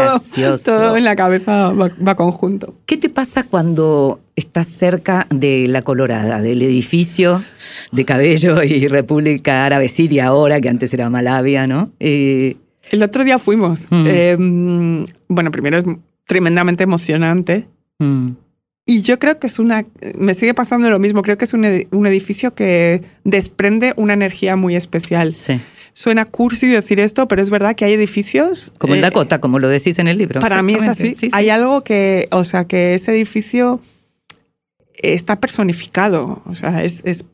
[0.65, 2.75] todo, en la cabeza va, va conjunto.
[2.87, 7.45] ¿Qué te pasa cuando estás cerca de La Colorada, del edificio
[7.93, 11.93] de Cabello y República Árabe Siria ahora, que antes era Malavia, ¿no?
[12.01, 12.57] Eh,
[12.91, 13.87] El otro día fuimos.
[13.91, 14.05] Mm.
[14.09, 15.85] Eh, mm, bueno, primero es
[16.27, 17.67] tremendamente emocionante.
[17.99, 18.31] mm,
[18.87, 19.87] Y yo creo que es una.
[20.19, 21.23] Me sigue pasando lo mismo.
[21.23, 25.33] Creo que es un, ed- un edificio que desprende una energía muy especial.
[25.33, 25.61] sí.
[25.97, 28.73] Suena cursi decir esto, pero es verdad que hay edificios.
[28.79, 30.41] Como el eh, Dakota, como lo decís en el libro.
[30.41, 30.89] Para mí es así.
[30.89, 31.31] Exactamente, sí, sí.
[31.33, 32.27] Hay algo que.
[32.33, 33.81] O sea, que ese edificio
[34.95, 36.43] está personificado.
[36.47, 37.01] O sea, es.
[37.05, 37.25] es,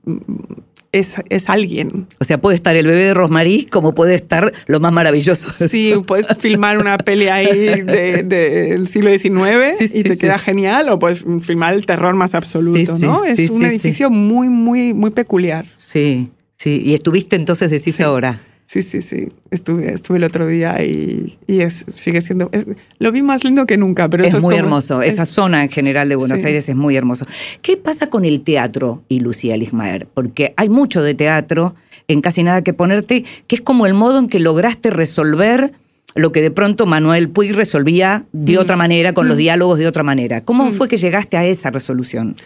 [0.93, 2.09] es, es alguien.
[2.19, 5.53] O sea, puede estar el bebé de Rosmarie como puede estar lo más maravilloso.
[5.53, 10.19] Sí, puedes filmar una peli ahí de- del siglo XIX Sí, sí, y te sí.
[10.19, 13.25] queda genial, o puedes filmar el terror más absoluto, ¿no?
[13.25, 15.65] es un edificio muy, muy, muy peculiar.
[15.77, 16.83] Sí, sí.
[16.85, 18.43] Y estuviste entonces, decís ahora.
[18.73, 19.31] Sí, sí, sí.
[19.51, 22.51] Estuve, estuve el otro día y, y es, sigue siendo.
[22.53, 22.67] es-
[23.01, 25.03] lo vi más lindo que nunca, pero eso es es muy como- hermoso.
[25.03, 26.47] Esa es- zona en general de Buenos Sí.
[26.47, 27.27] Aires es muy hermoso.
[27.63, 30.07] ¿Qué pasa con el teatro y Lucía Lismaer?
[30.15, 31.75] Porque hay mucho de teatro
[32.07, 35.73] en casi nada que ponerte, que es como el modo en que lograste resolver
[36.15, 38.59] lo que de pronto Manuel Puig resolvía de Mm.
[38.61, 40.43] otra manera, con los diálogos de otra manera.
[40.45, 42.37] ¿Cómo fue que llegaste a esa resolución?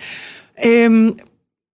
[0.57, 1.13] Em,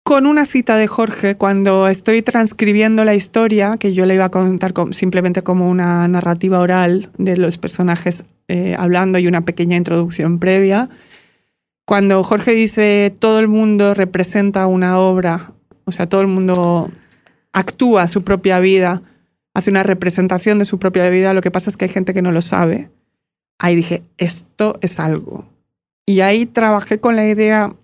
[0.07, 4.29] con una cita de Jorge, cuando estoy transcribiendo la historia, que yo le iba a
[4.29, 10.39] contar simplemente como una narrativa oral de los personajes eh, hablando y una pequeña introducción
[10.39, 10.89] previa,
[11.83, 15.51] cuando Jorge dice todo el mundo representa una obra,
[15.83, 16.89] o sea, todo el mundo
[17.51, 19.01] actúa su propia vida,
[19.53, 22.21] hace una representación de su propia vida, lo que pasa es que hay gente que
[22.21, 22.89] no lo sabe.
[23.59, 25.43] Ahí dije, esto es algo.
[26.05, 27.75] Y ahí trabajé con la idea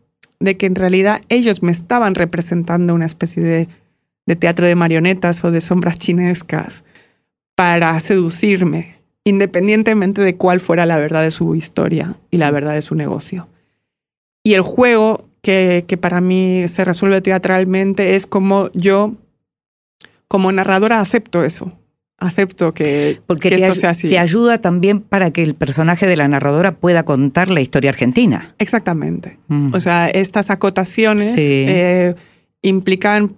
[0.43, 3.69] de que en realidad ellos me estaban representando una especie de,
[4.25, 6.83] de teatro de marionetas o de sombras chinescas
[7.55, 12.81] para seducirme, independientemente de cuál fuera la verdad de su historia y la verdad de
[12.81, 13.47] su negocio.
[14.43, 19.13] Y el juego que, que para mí se resuelve teatralmente es como yo,
[20.27, 21.71] como narradora, acepto eso.
[22.27, 24.07] Acepto que, Porque que te, esto sea así.
[24.07, 28.55] te ayuda también para que el personaje de la narradora pueda contar la historia argentina.
[28.59, 29.39] Exactamente.
[29.49, 29.73] Mm.
[29.73, 31.65] O sea, estas acotaciones Sí.
[31.67, 32.15] eh,
[32.61, 33.35] implican,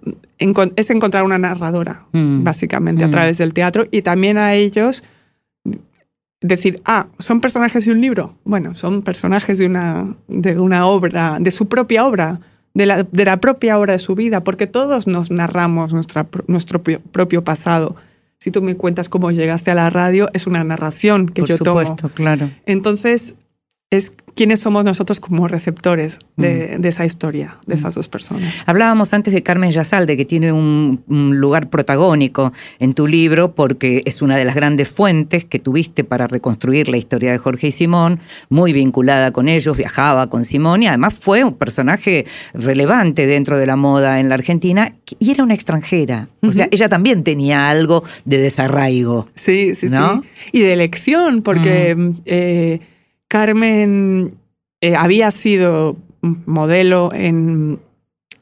[0.76, 2.44] es encontrar una narradora, Mm.
[2.44, 3.08] básicamente, Mm.
[3.08, 5.02] a través del teatro, y también a ellos
[6.40, 8.34] decir, ah, son personajes de un libro.
[8.44, 12.40] Bueno, son personajes de una, de una obra, de su propia obra,
[12.74, 16.82] de la, de la propia obra de su vida, porque todos nos narramos nuestra, nuestro
[16.82, 17.96] propio pasado.
[18.46, 21.58] Si tú me cuentas cómo llegaste a la radio, es una narración que Por yo
[21.58, 21.80] tomo.
[21.80, 22.48] supuesto, claro.
[22.64, 23.34] Entonces,
[23.90, 28.64] es quiénes somos nosotros como receptores de, de esa historia, de esas dos personas.
[28.66, 34.02] Hablábamos antes de Carmen Yazalde, que tiene un, un lugar protagónico en tu libro porque
[34.04, 37.70] es una de las grandes fuentes que tuviste para reconstruir la historia de Jorge y
[37.70, 38.18] Simón,
[38.48, 43.66] muy vinculada con ellos, viajaba con Simón y además fue un personaje relevante dentro de
[43.66, 46.28] la moda en la Argentina y era una extranjera.
[46.42, 49.28] O sea, ella también tenía algo de desarraigo.
[49.36, 50.22] Sí, sí, ¿No?
[50.22, 50.28] sí.
[50.58, 51.96] Y de elección, porque
[52.26, 52.80] eh,
[53.28, 54.34] Carmen
[54.80, 57.78] eh, había sido modelo en,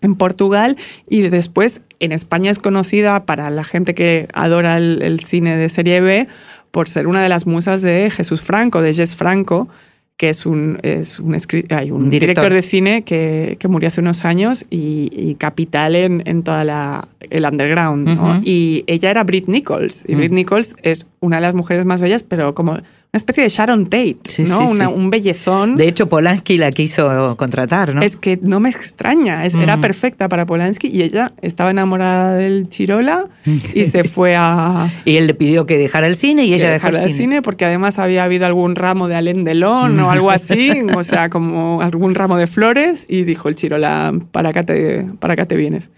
[0.01, 0.77] en Portugal
[1.09, 5.68] y después en España es conocida para la gente que adora el, el cine de
[5.68, 6.29] serie B
[6.70, 9.68] por ser una de las musas de Jesús Franco, de Jess Franco,
[10.16, 12.11] que es un, es un, hay director.
[12.11, 12.53] director.
[12.53, 17.09] de cine que, que murió hace unos años y, y capital en, en toda la,
[17.31, 18.42] el underground.
[18.44, 20.05] Y ella era Brit Nichols.
[20.09, 20.18] Y Mm.
[20.18, 22.79] Brit Nichols es una de las mujeres más bellas, pero como
[23.14, 24.59] una especie de Sharon Tate, Sí, ¿no?
[24.59, 24.94] sí, Una- sí.
[24.96, 25.77] Un bellezón.
[25.77, 28.02] De hecho, Polanski la quiso contratar, ¿no?
[28.02, 29.83] Es que no me extraña, es- era Ujú.
[29.83, 33.27] perfecta para Polanski y ella estaba enamorada del Chirola
[33.73, 36.73] y se fue a y él le pidió que dejara el cine y que ella
[36.73, 37.23] dejara el el cine.
[37.25, 41.29] cine porque además había habido algún ramo de Alain Delon o algo así, o sea,
[41.31, 45.54] como algún ramo de flores y dijo el Chirola, para acá te, para acá te
[45.56, 45.92] vienes.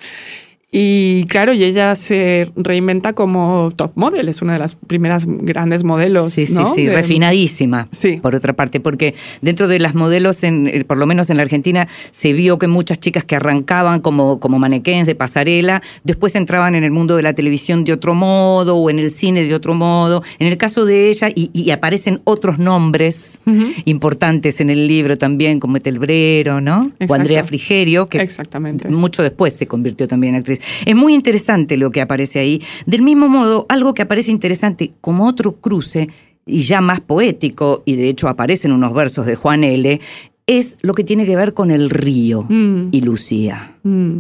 [0.73, 5.85] Y claro, y ella se reinventa como top model, es una de las primeras grandes
[5.85, 6.33] modelos.
[6.33, 6.75] Sí, sí, ¿no?
[6.75, 7.87] sí, De- refinadísima.
[7.93, 8.19] Sí.
[8.21, 11.45] Por otra parte, porque dentro de las modelos, en, eh, por lo menos en la
[11.45, 14.59] Argentina, se vio que muchas chicas que arrancaban como, como
[15.07, 18.99] de pasarela, después entraban en el mundo de la televisión de otro modo o en
[18.99, 20.23] el cine de otro modo.
[20.41, 23.41] En el caso de ella, y, y aparecen otros nombres
[23.85, 26.91] importantes en el libro también, como Etelbrero, ¿no?
[27.09, 27.15] O.
[27.15, 28.89] Andrea Frigerio, que Exactamente.
[28.89, 30.56] mucho después se convirtió también en actriz.
[30.85, 32.63] Es muy interesante lo que aparece ahí.
[32.87, 36.09] Del mismo modo, algo que aparece interesante como otro cruce,
[36.47, 40.01] y ya más poético, y de hecho aparecen unos versos de Juan L.,
[40.47, 43.77] es lo que tiene que ver con el río Mm, y Lucía.
[43.83, 44.19] mm.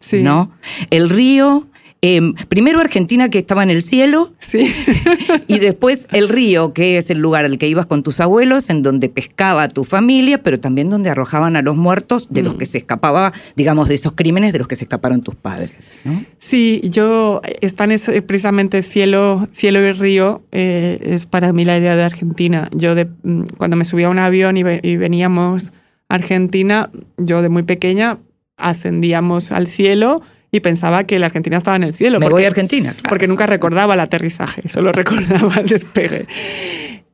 [0.00, 0.22] Sí.
[0.22, 0.50] ¿No?
[0.90, 1.66] El río,
[2.00, 4.72] eh, primero Argentina que estaba en el cielo, Sí.
[5.48, 8.82] y después el río, que es el lugar al que ibas con tus abuelos, en
[8.82, 12.58] donde pescaba tu familia, pero también donde arrojaban a los muertos de los Mm.
[12.58, 16.00] que se escapaba, digamos, de esos crímenes de los que se escaparon tus padres.
[16.04, 16.24] ¿no?
[16.38, 21.96] Sí, yo están es, precisamente cielo, cielo y río eh, es para mí la idea
[21.96, 22.68] de Argentina.
[22.76, 25.72] Yo de, mm, cuando me subía a un avión y, ve- y veníamos
[26.08, 28.18] a Argentina, yo de muy pequeña
[28.56, 32.18] ascendíamos al cielo y pensaba que la Argentina estaba en el cielo.
[32.18, 32.92] Me porque- voy a Argentina.
[32.92, 33.08] claro.
[33.08, 36.26] porque nunca recordaba el aterrizaje, solo recordaba el despegue.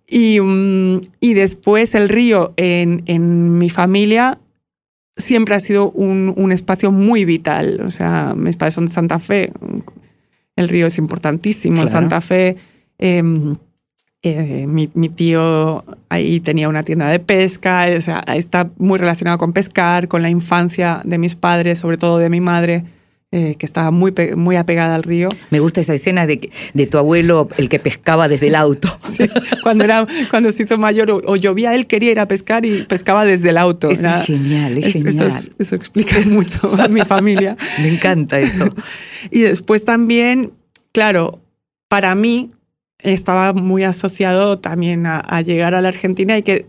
[0.06, 4.38] Y, mm, y después el río en, en mi familia
[5.16, 7.80] siempre ha sido un, un espacio muy vital.
[7.84, 9.50] O sea, mis padres son de Santa Fe,
[10.56, 11.76] el río es importantísimo.
[11.76, 11.88] Claro.
[11.90, 12.56] Santa Fe,
[12.98, 13.22] eh,
[14.22, 19.36] eh, mi, mi tío ahí tenía una tienda de pesca, o sea, está muy relacionado
[19.38, 22.84] con pescar, con la infancia de mis padres, sobre todo de mi madre,
[23.36, 25.28] eh, que estaba muy, muy apegada al río.
[25.50, 28.88] Me gusta esa escena de, de tu abuelo, el que pescaba desde el auto.
[29.14, 29.24] Sí,
[29.62, 32.82] cuando, era, cuando se hizo mayor o, o llovía, él quería ir a pescar y
[32.84, 33.90] pescaba desde el auto.
[33.90, 35.14] Eso Era- es genial, es, es- genial.
[35.14, 37.56] Eso, es- eso explica mucho a mi familia.
[37.82, 38.66] Me encanta eso.
[39.30, 40.52] Y después también,
[40.92, 41.40] claro,
[41.88, 42.52] para mí
[42.98, 46.66] estaba muy asociado también a, a llegar a la Argentina y que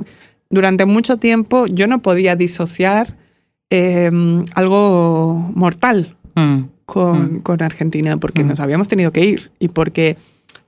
[0.49, 3.15] durante mucho tiempo yo no podía disociar
[3.69, 4.11] eh,
[4.53, 7.39] algo mortal Mm, con, Mm.
[7.39, 8.47] con Argentina porque Mm.
[8.49, 10.17] nos habíamos tenido que ir y porque,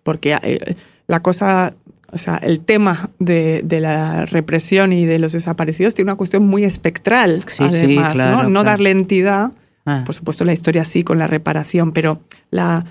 [0.04, 0.76] porque eh,
[1.08, 1.74] la cosa,
[2.12, 6.48] o sea, el tema de, de la represión y de los desaparecidos tiene una cuestión
[6.48, 8.44] muy espectral, Sí, sí, además, claro, ¿no?
[8.44, 8.64] No claro.
[8.66, 9.52] darle entidad
[9.86, 12.20] ah, por supuesto, la historia sí con la reparación, pero
[12.52, 12.86] la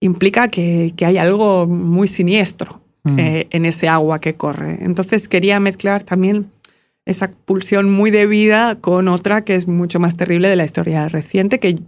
[0.00, 3.18] implica que, que hay algo muy siniestro mm.
[3.18, 4.78] eh, en ese agua que corre.
[4.82, 6.46] Entonces quería mezclar también
[7.04, 11.08] esa pulsión muy de vida con otra que es mucho más terrible de la historia
[11.08, 11.78] reciente, que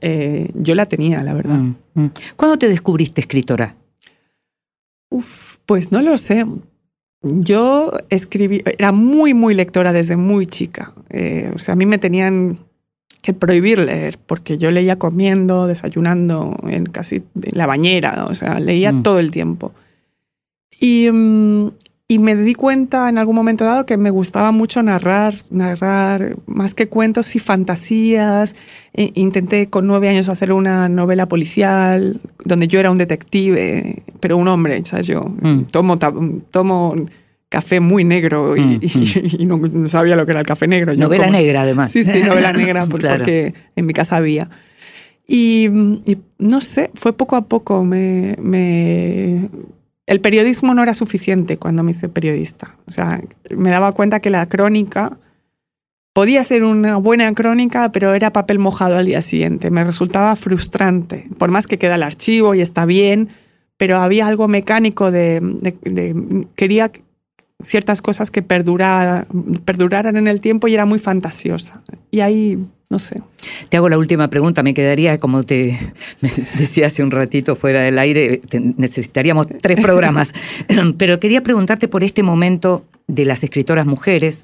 [0.00, 1.58] eh, yo la tenía, la verdad.
[1.58, 2.10] Mm, mm.
[2.36, 3.76] ¿Cuándo te descubriste escritora?
[5.10, 6.46] Uf, pues no lo sé.
[7.22, 10.92] Yo escribí, era muy, muy lectora desde muy chica.
[11.10, 12.58] Eh, o sea, a mí me tenían
[13.20, 18.58] que prohibir leer, porque yo leía comiendo, desayunando, en casi en la bañera, o sea,
[18.60, 19.02] leía Mm.
[19.02, 19.72] todo el tiempo.
[20.80, 21.08] Y,
[22.12, 26.74] y me di cuenta en algún momento dado que me gustaba mucho narrar, narrar más
[26.74, 28.56] que cuentos y fantasías.
[28.94, 34.36] E- intenté con nueve años hacer una novela policial donde yo era un detective, pero
[34.38, 35.06] un hombre, ¿sabes?
[35.06, 35.66] Yo Mm.
[35.70, 35.98] tomo,
[36.50, 36.96] tomo
[37.48, 38.88] café muy negro y, Mm, y-
[39.42, 40.92] y no, no sabía lo que era el café negro.
[40.92, 41.92] Yo Novela como- negra, además.
[41.92, 43.18] Sí, sí, novela negra, por- Claro.
[43.18, 44.50] porque en mi casa había.
[45.28, 45.66] Y,
[46.06, 47.84] y no sé, fue poco a poco.
[47.84, 49.48] Me, me-
[50.10, 52.74] El periodismo no era suficiente cuando me hice periodista.
[52.88, 53.20] O sea,
[53.56, 55.16] me daba cuenta que la crónica
[56.12, 59.70] podía ser una buena crónica, pero era papel mojado al día siguiente.
[59.70, 61.28] Me resultaba frustrante.
[61.38, 63.28] Por más que queda el archivo y está bien,
[63.76, 65.40] pero había algo mecánico de.
[66.56, 66.90] quería
[67.64, 69.28] ciertas cosas que perdurara-
[69.64, 71.82] perduraran en el tiempo y era muy fantasiosa.
[72.10, 72.58] Y ahí,
[72.90, 73.22] no sé.
[73.68, 75.78] Te hago la última pregunta, me quedaría, como te
[76.58, 78.40] decía hace un ratito fuera del aire,
[78.76, 80.32] necesitaríamos tres programas,
[80.98, 84.42] pero quería preguntarte por este momento de las escritoras mujeres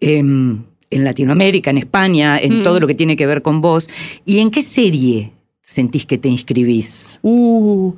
[0.00, 2.62] em, en Latinoamérica, en España, en Mm.
[2.62, 3.88] todo lo que tiene que ver con vos,
[4.24, 5.32] y en qué serie
[5.62, 7.18] sentís que te inscribís.
[7.22, 7.94] Uh,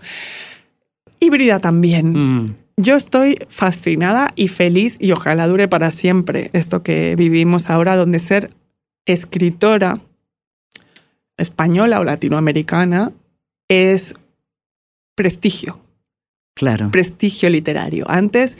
[1.20, 2.12] híbrida también.
[2.12, 7.96] Mm, Yo estoy fascinada y feliz y ojalá dure para siempre esto que vivimos ahora,
[7.96, 8.50] donde ser
[9.08, 10.00] escritora
[11.36, 13.10] española o latinoamericana
[13.68, 14.14] es
[15.16, 15.80] prestigio,
[16.54, 16.90] claro.
[16.90, 18.04] prestigio literario.
[18.08, 18.58] Antes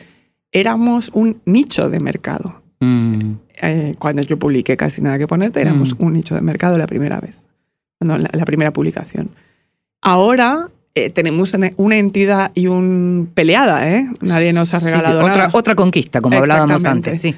[0.52, 2.62] éramos un nicho de mercado.
[2.80, 6.04] Mm, Eh, cuando yo publiqué Casi Nada que Ponerte, éramos Mm.
[6.04, 7.34] un nicho de mercado la primera vez,
[7.98, 9.30] no, la, la primera publicación.
[10.00, 14.08] Ahora eh, tenemos una- entidad y un peleada, ¿eh?
[14.20, 15.50] Nadie nos ha sí, regalado otra, nada.
[15.54, 17.34] otra conquista, como hablábamos antes, sí.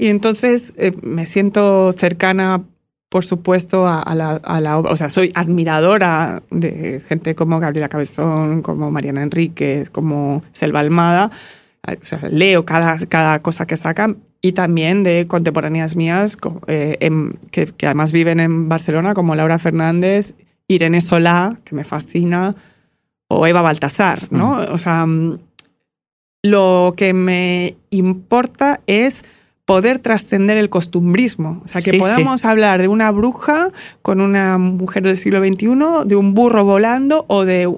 [0.00, 2.62] Y entonces eh, me siento cercana,
[3.10, 4.92] por supuesto, a, a la, a la obra.
[4.92, 11.30] O sea, soy admiradora de gente como Gabriela Cabezón, como Mariana Enríquez, como Selva Almada.
[11.86, 17.38] O sea, leo cada, cada cosa que sacan y también de contemporáneas mías eh, en-
[17.50, 20.32] que, que además viven en Barcelona, como Laura Fernández,
[20.66, 22.54] Irene Solá, que me fascina,
[23.28, 24.52] o Eva Baltasar, ¿no?
[24.72, 25.38] O sea, mm,
[26.42, 29.24] lo que me importa es
[29.70, 31.62] poder trascender el costumbrismo.
[31.64, 32.00] O sea, que Sí, sí.
[32.00, 33.70] podamos hablar de una bruja
[34.02, 37.72] con una mujer del siglo XXI, de un burro volando o de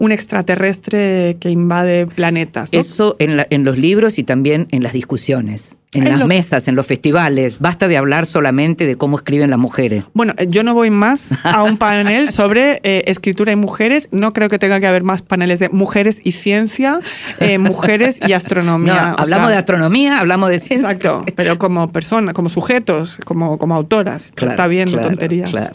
[0.00, 2.72] un extraterrestre que invade planetas.
[2.72, 2.78] ¿no?
[2.78, 6.68] Eso en, la- en los libros y también en las discusiones, en las lo- mesas,
[6.68, 7.58] en los festivales.
[7.58, 10.04] Basta de hablar solamente de cómo escriben las mujeres.
[10.14, 14.08] Bueno, eh, yo no voy más a un panel sobre eh, escritura y mujeres.
[14.12, 17.00] No creo que tenga que haber más paneles de mujeres y ciencia,
[17.40, 19.10] eh, mujeres y No, astronomía.
[19.10, 20.90] Hablamos sea, de astronomía, hablamos de ciencia.
[20.92, 24.30] Exacto, pero como personas, como sujetos, como, como autoras.
[24.36, 25.50] Claro, Está claro, tonterías.
[25.50, 25.74] claro.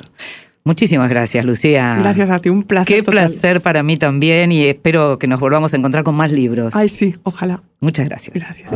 [0.66, 1.97] Muchísimas gracias, Lucía.
[1.99, 2.95] Gracias a ti, un placer.
[2.95, 3.26] Qué total.
[3.28, 6.76] placer para mí también y espero que nos volvamos a encontrar con más libros.
[6.76, 7.61] Ay, sí, ojalá.
[7.82, 8.34] Muchas gracias.
[8.34, 8.72] Gracias.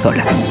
[0.00, 0.49] Astor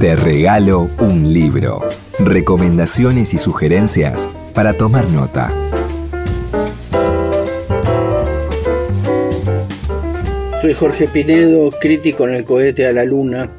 [0.00, 1.80] Te regalo un libro.
[2.20, 5.52] Recomendaciones y sugerencias para tomar nota.
[10.62, 13.50] Soy Jorge Pinedo, crítico en el cohete a la luna.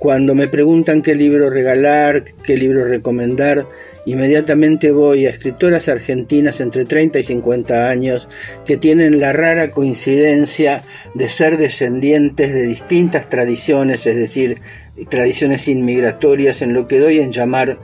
[0.00, 3.64] Cuando me preguntan qué libro regalar, qué libro recomendar,
[4.06, 8.28] inmediatamente voy a escritoras argentinas entre 30 y 50 años
[8.64, 10.82] que tienen la rara coincidencia
[11.14, 14.60] de ser descendientes de distintas tradiciones, es decir,
[15.08, 17.78] tradiciones inmigratorias en lo que doy en llamar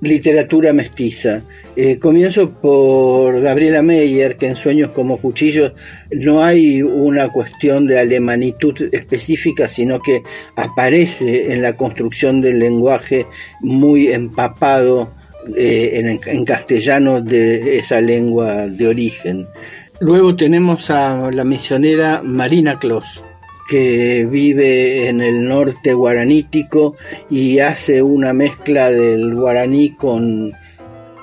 [0.00, 1.42] literatura mestiza.
[1.74, 5.72] Eh, comienzo por Gabriela Meyer, que en Sueños como Cuchillos
[6.10, 10.22] no hay una cuestión de alemanitud específica, sino que
[10.54, 13.26] aparece en la construcción del lenguaje
[13.60, 15.12] muy empapado
[15.54, 19.46] eh, en, castellano de esa lengua de origen.
[20.00, 23.22] Luego tenemos a la misionera Marina Clos
[23.68, 26.96] que vive en el norte guaranítico
[27.28, 30.52] y hace una mezcla del guaraní con,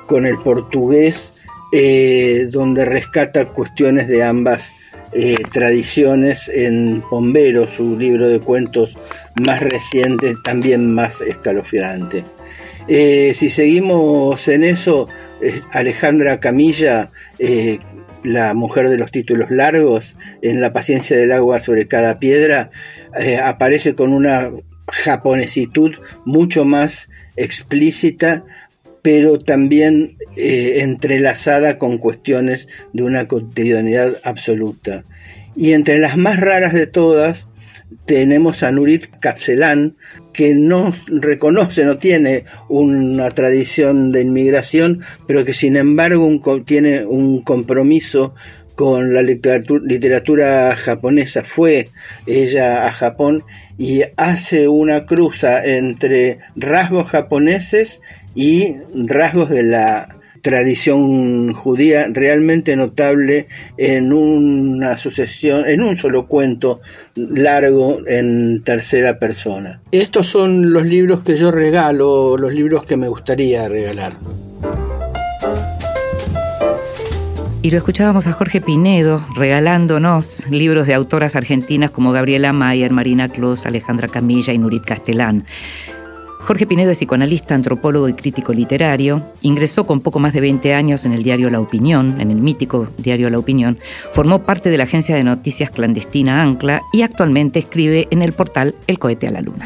[0.05, 1.31] con el portugués,
[1.71, 4.71] eh, donde rescata cuestiones de ambas
[5.15, 8.95] eh, tradiciones en Pombero, su libro de cuentos
[9.35, 12.25] más reciente, también más escalofriante.
[12.87, 15.07] Eh, si seguimos en eso,
[15.71, 17.79] Alejandra Camilla, eh,
[18.23, 22.71] la mujer de los títulos largos, en La paciencia del agua sobre cada piedra,
[23.19, 24.51] eh, aparece con una
[24.87, 28.43] japonesitud mucho más explícita,
[29.01, 35.03] pero también entrelazada con cuestiones de una cotidianidad absoluta.
[35.55, 37.45] Y entre las más raras de todas,
[38.05, 39.95] tenemos a Nurit Katzelán,
[40.33, 46.29] que no reconoce, no tiene una tradición de inmigración, pero que sin embargo
[46.65, 48.33] tiene un compromiso
[48.75, 51.43] con la literatura, literatura japonesa.
[51.43, 51.89] Fue
[52.25, 53.43] ella a Japón
[53.77, 58.01] y hace una cruza entre rasgos japoneses
[58.35, 66.81] y rasgos de la tradición judía realmente notable en una sucesión, en un solo cuento
[67.15, 69.81] largo en tercera persona.
[69.91, 74.13] Estos son los libros que yo regalo, los libros que me gustaría regalar.
[77.61, 83.29] Y lo escuchábamos a Jorge Pinedo regalándonos libros de autoras argentinas como Gabriela Mayer, Marina
[83.29, 85.45] Clos, Alejandra Camilla y Nurit Castelán.
[86.45, 89.23] Jorge Pinedo es psicoanalista, antropólogo y crítico literario.
[89.41, 92.89] Ingresó con poco más de 20 años en el diario La Opinión, en el mítico
[92.97, 93.79] diario La Opinión.
[94.11, 98.75] Formó parte de la agencia de noticias clandestina Ancla y actualmente escribe en el portal
[98.87, 99.65] El cohete a la luna.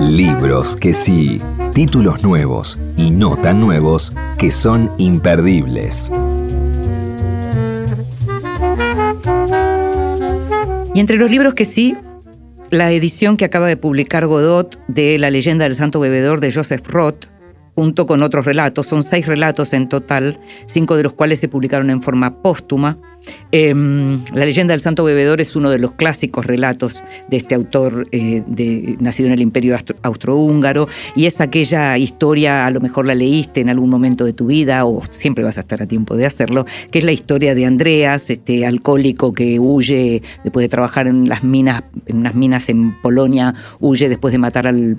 [0.00, 1.42] Libros que sí,
[1.74, 6.10] títulos nuevos y no tan nuevos que son imperdibles.
[10.94, 11.94] Y entre los libros que sí,
[12.70, 16.86] la edición que acaba de publicar Godot de La leyenda del santo bebedor de Joseph
[16.86, 17.26] Roth,
[17.78, 18.88] junto con otros relatos.
[18.88, 22.98] Son seis relatos en total, cinco de los cuales se publicaron en forma póstuma.
[23.52, 23.72] Eh,
[24.34, 28.42] la leyenda del santo bebedor es uno de los clásicos relatos de este autor eh,
[28.48, 33.14] de, nacido en el imperio austro- austrohúngaro y es aquella historia, a lo mejor la
[33.14, 36.26] leíste en algún momento de tu vida o siempre vas a estar a tiempo de
[36.26, 41.28] hacerlo, que es la historia de Andreas, este alcohólico que huye después de trabajar en
[41.28, 44.96] las minas, en unas minas en Polonia, huye después de matar al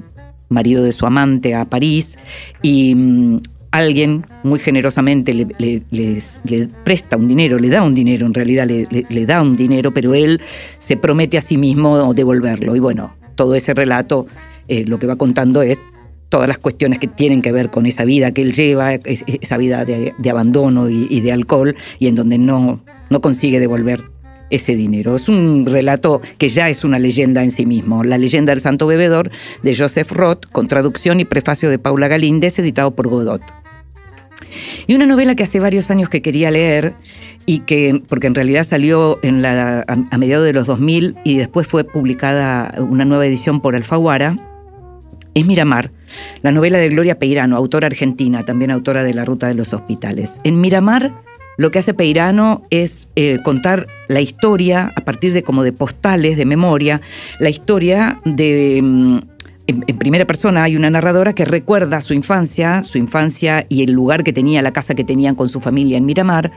[0.50, 2.18] marido de su amante a París
[2.62, 3.42] y mm,
[3.72, 5.84] alguien muy generosamente le,
[6.84, 10.42] presta un dinero, le da un dinero, en realidad le, da un dinero, pero él
[10.80, 12.76] se promete a sí mismo devolverlo.
[12.76, 14.26] Y bueno, todo ese relato
[14.68, 15.82] eh, lo que va contando es
[16.30, 19.58] todas las cuestiones que tienen que ver con esa vida que él lleva, es- esa
[19.58, 24.02] vida de, de abandono y, y de alcohol, y en donde no, no consigue devolver
[24.50, 25.16] ese dinero.
[25.16, 28.04] Es un relato que ya es una leyenda en sí mismo.
[28.04, 29.32] La leyenda del santo bebedor
[29.64, 33.42] de Joseph Roth, con traducción y prefacio de Paula Galíndez, editado por Godot.
[34.88, 36.96] Y una novela que hace varios años que quería leer
[37.46, 41.84] y que, porque en realidad salió a, a mediados de los 2000 y después fue
[41.84, 44.38] publicada una nueva edición por Alfaguara,
[45.36, 45.92] es Miramar,
[46.42, 50.40] la novela de Gloria Peirano, autora argentina, también autora de La Ruta de los Hospitales.
[50.44, 51.24] En Miramar
[51.60, 56.38] lo que hace Peirano es eh, contar la historia a partir de como de postales,
[56.38, 57.02] de memoria,
[57.38, 58.80] la historia de...
[58.82, 59.18] mm,
[59.68, 64.24] en, primera persona hay una narradora que recuerda su infancia, su infancia y el lugar
[64.24, 66.54] que tenía, la casa que tenían con su familia en Miramar,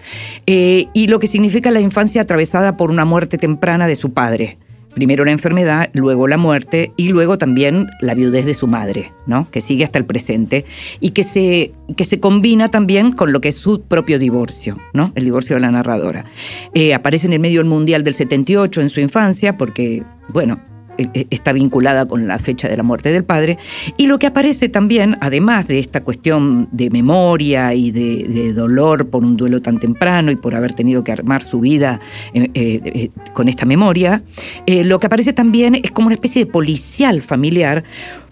[0.46, 4.56] eh, y lo que significa la infancia atravesada por una muerte temprana de su padre.
[4.94, 9.50] Primero la enfermedad, luego la muerte y luego también la viudez de su madre, ¿no?
[9.50, 10.64] que sigue hasta el presente
[11.00, 15.12] y que se, que se combina también con lo que es su propio divorcio, ¿no?
[15.14, 16.26] el divorcio de la narradora.
[16.74, 20.60] Eh, aparece en el medio del Mundial del 78 en su infancia porque, bueno,
[20.96, 23.58] está vinculada con la fecha de la muerte del padre.
[23.96, 29.24] Y lo que aparece también, además de esta cuestión de memoria y de, dolor por
[29.24, 32.00] un duelo tan temprano y por haber tenido que armar su vida
[32.34, 34.22] eh, eh, eh, con esta memoria,
[34.66, 37.84] eh, lo que aparece también es como una especie de policial familiar.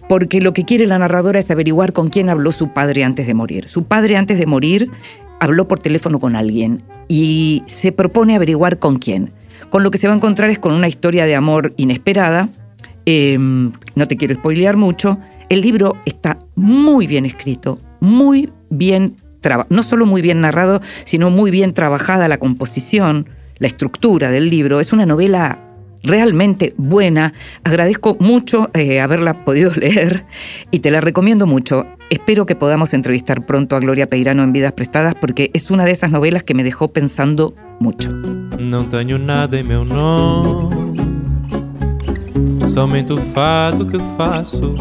[0.08, 3.34] Porque lo que quiere la narradora es averiguar con quién habló su padre antes de
[3.34, 3.68] morir.
[3.68, 4.90] Su padre antes de morir
[5.38, 9.32] habló por teléfono con alguien y se propone averiguar con quién.
[9.68, 12.48] Con lo que se va a encontrar es con una historia de amor inesperada.
[13.06, 15.18] Eh, no te quiero spoilear mucho.
[15.48, 19.16] El libro está muy bien escrito, muy bien
[19.68, 24.80] no solo muy bien narrado, sino muy bien trabajada la composición, la estructura del libro.
[24.80, 25.58] Es una novela
[26.02, 27.32] realmente buena.
[27.64, 30.24] Agradezco mucho eh, haberla podido leer
[30.70, 31.86] y te la recomiendo mucho.
[32.10, 35.92] Espero que podamos entrevistar pronto a Gloria Peirano en Vidas Prestadas porque es una de
[35.92, 38.10] esas novelas que me dejó pensando mucho.
[38.58, 39.84] Não tenho nada em meu
[42.68, 44.74] somente o fado que faço.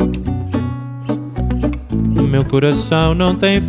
[2.30, 3.62] Meu coração não tem.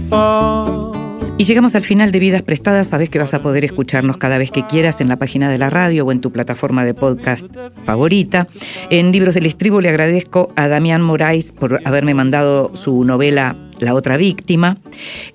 [1.40, 2.88] Y llegamos al final de Vidas Prestadas.
[2.88, 5.70] Sabes que vas a poder escucharnos cada vez que quieras en la página de la
[5.70, 7.46] radio o en tu plataforma de podcast
[7.86, 8.46] favorita.
[8.90, 13.94] En Libros del Estribo le agradezco a Damián Moraes por haberme mandado su novela La
[13.94, 14.82] otra víctima.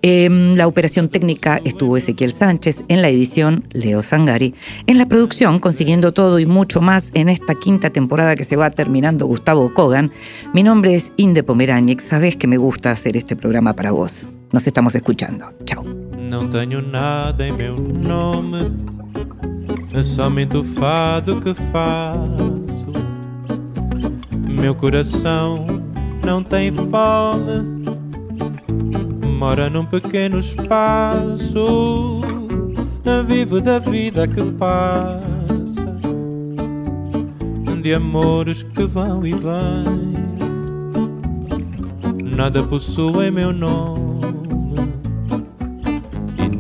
[0.04, 4.54] En la operación técnica estuvo Ezequiel Sánchez, en la edición Leo Sangari,
[4.86, 8.70] en la producción consiguiendo todo y mucho más en esta quinta temporada que se va
[8.70, 10.12] terminando Gustavo Kogan.
[10.54, 12.04] Mi nombre es Inde Pomeráñez.
[12.04, 14.30] Sabes que me gusta hacer este programa para vos.
[14.54, 15.46] Nos estamos escuchando.
[15.68, 15.84] Chao.
[16.30, 18.72] Não tenho nada em meu nome,
[19.94, 22.92] é somente o fado que faço.
[24.48, 25.66] Meu coração
[26.24, 27.86] não tem fome,
[29.38, 32.22] mora num pequeno espaço.
[33.28, 35.98] Vivo da vida que passa,
[37.82, 40.16] de amores que vão e vêm.
[42.24, 44.05] Nada possui meu nome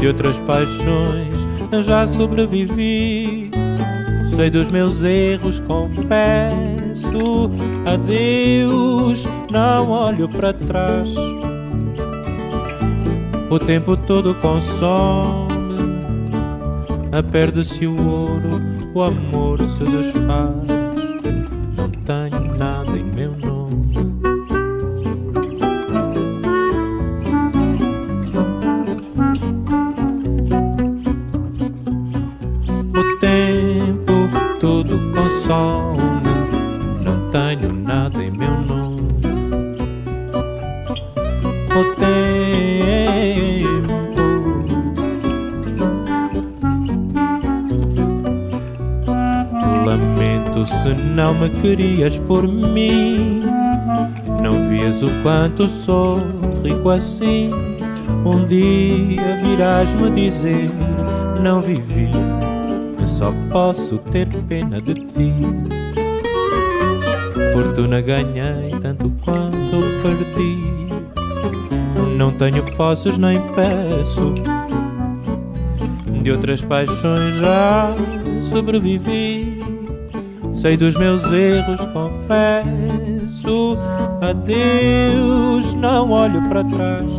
[0.00, 1.48] de outras paixões
[1.82, 3.50] já sobrevivi.
[4.34, 7.50] Sei dos meus erros, confesso.
[7.84, 11.14] Adeus, não olho para trás.
[13.50, 15.48] O tempo todo consome.
[17.32, 18.62] Perde-se o ouro,
[18.94, 20.67] o amor se desfaz.
[41.78, 42.08] O tempo
[49.86, 53.42] Lamento se não me querias por mim.
[54.42, 56.20] Não vias o quanto sou
[56.64, 57.52] rico assim.
[58.24, 60.70] Um dia virás me dizer:
[61.40, 62.10] Não vivi,
[63.06, 65.32] só posso ter pena de ti.
[67.52, 70.87] Fortuna ganhei tanto quanto perdi.
[72.18, 74.34] Não tenho posses nem peço.
[76.20, 77.94] De outras paixões já
[78.50, 79.62] sobrevivi.
[80.52, 83.78] Sei dos meus erros, confesso.
[84.20, 87.12] Adeus, não olho para trás.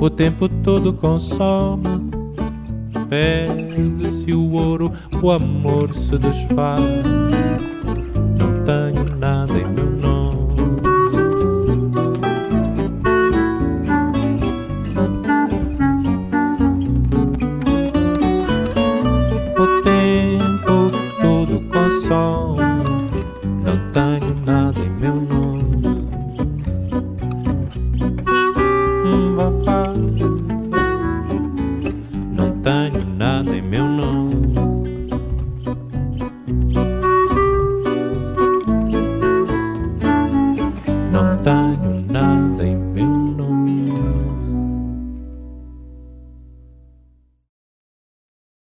[0.00, 2.10] o tempo todo consome.
[3.08, 4.90] Perde-se o ouro,
[5.22, 6.82] o amor se desfaz.
[8.36, 9.11] Não tenho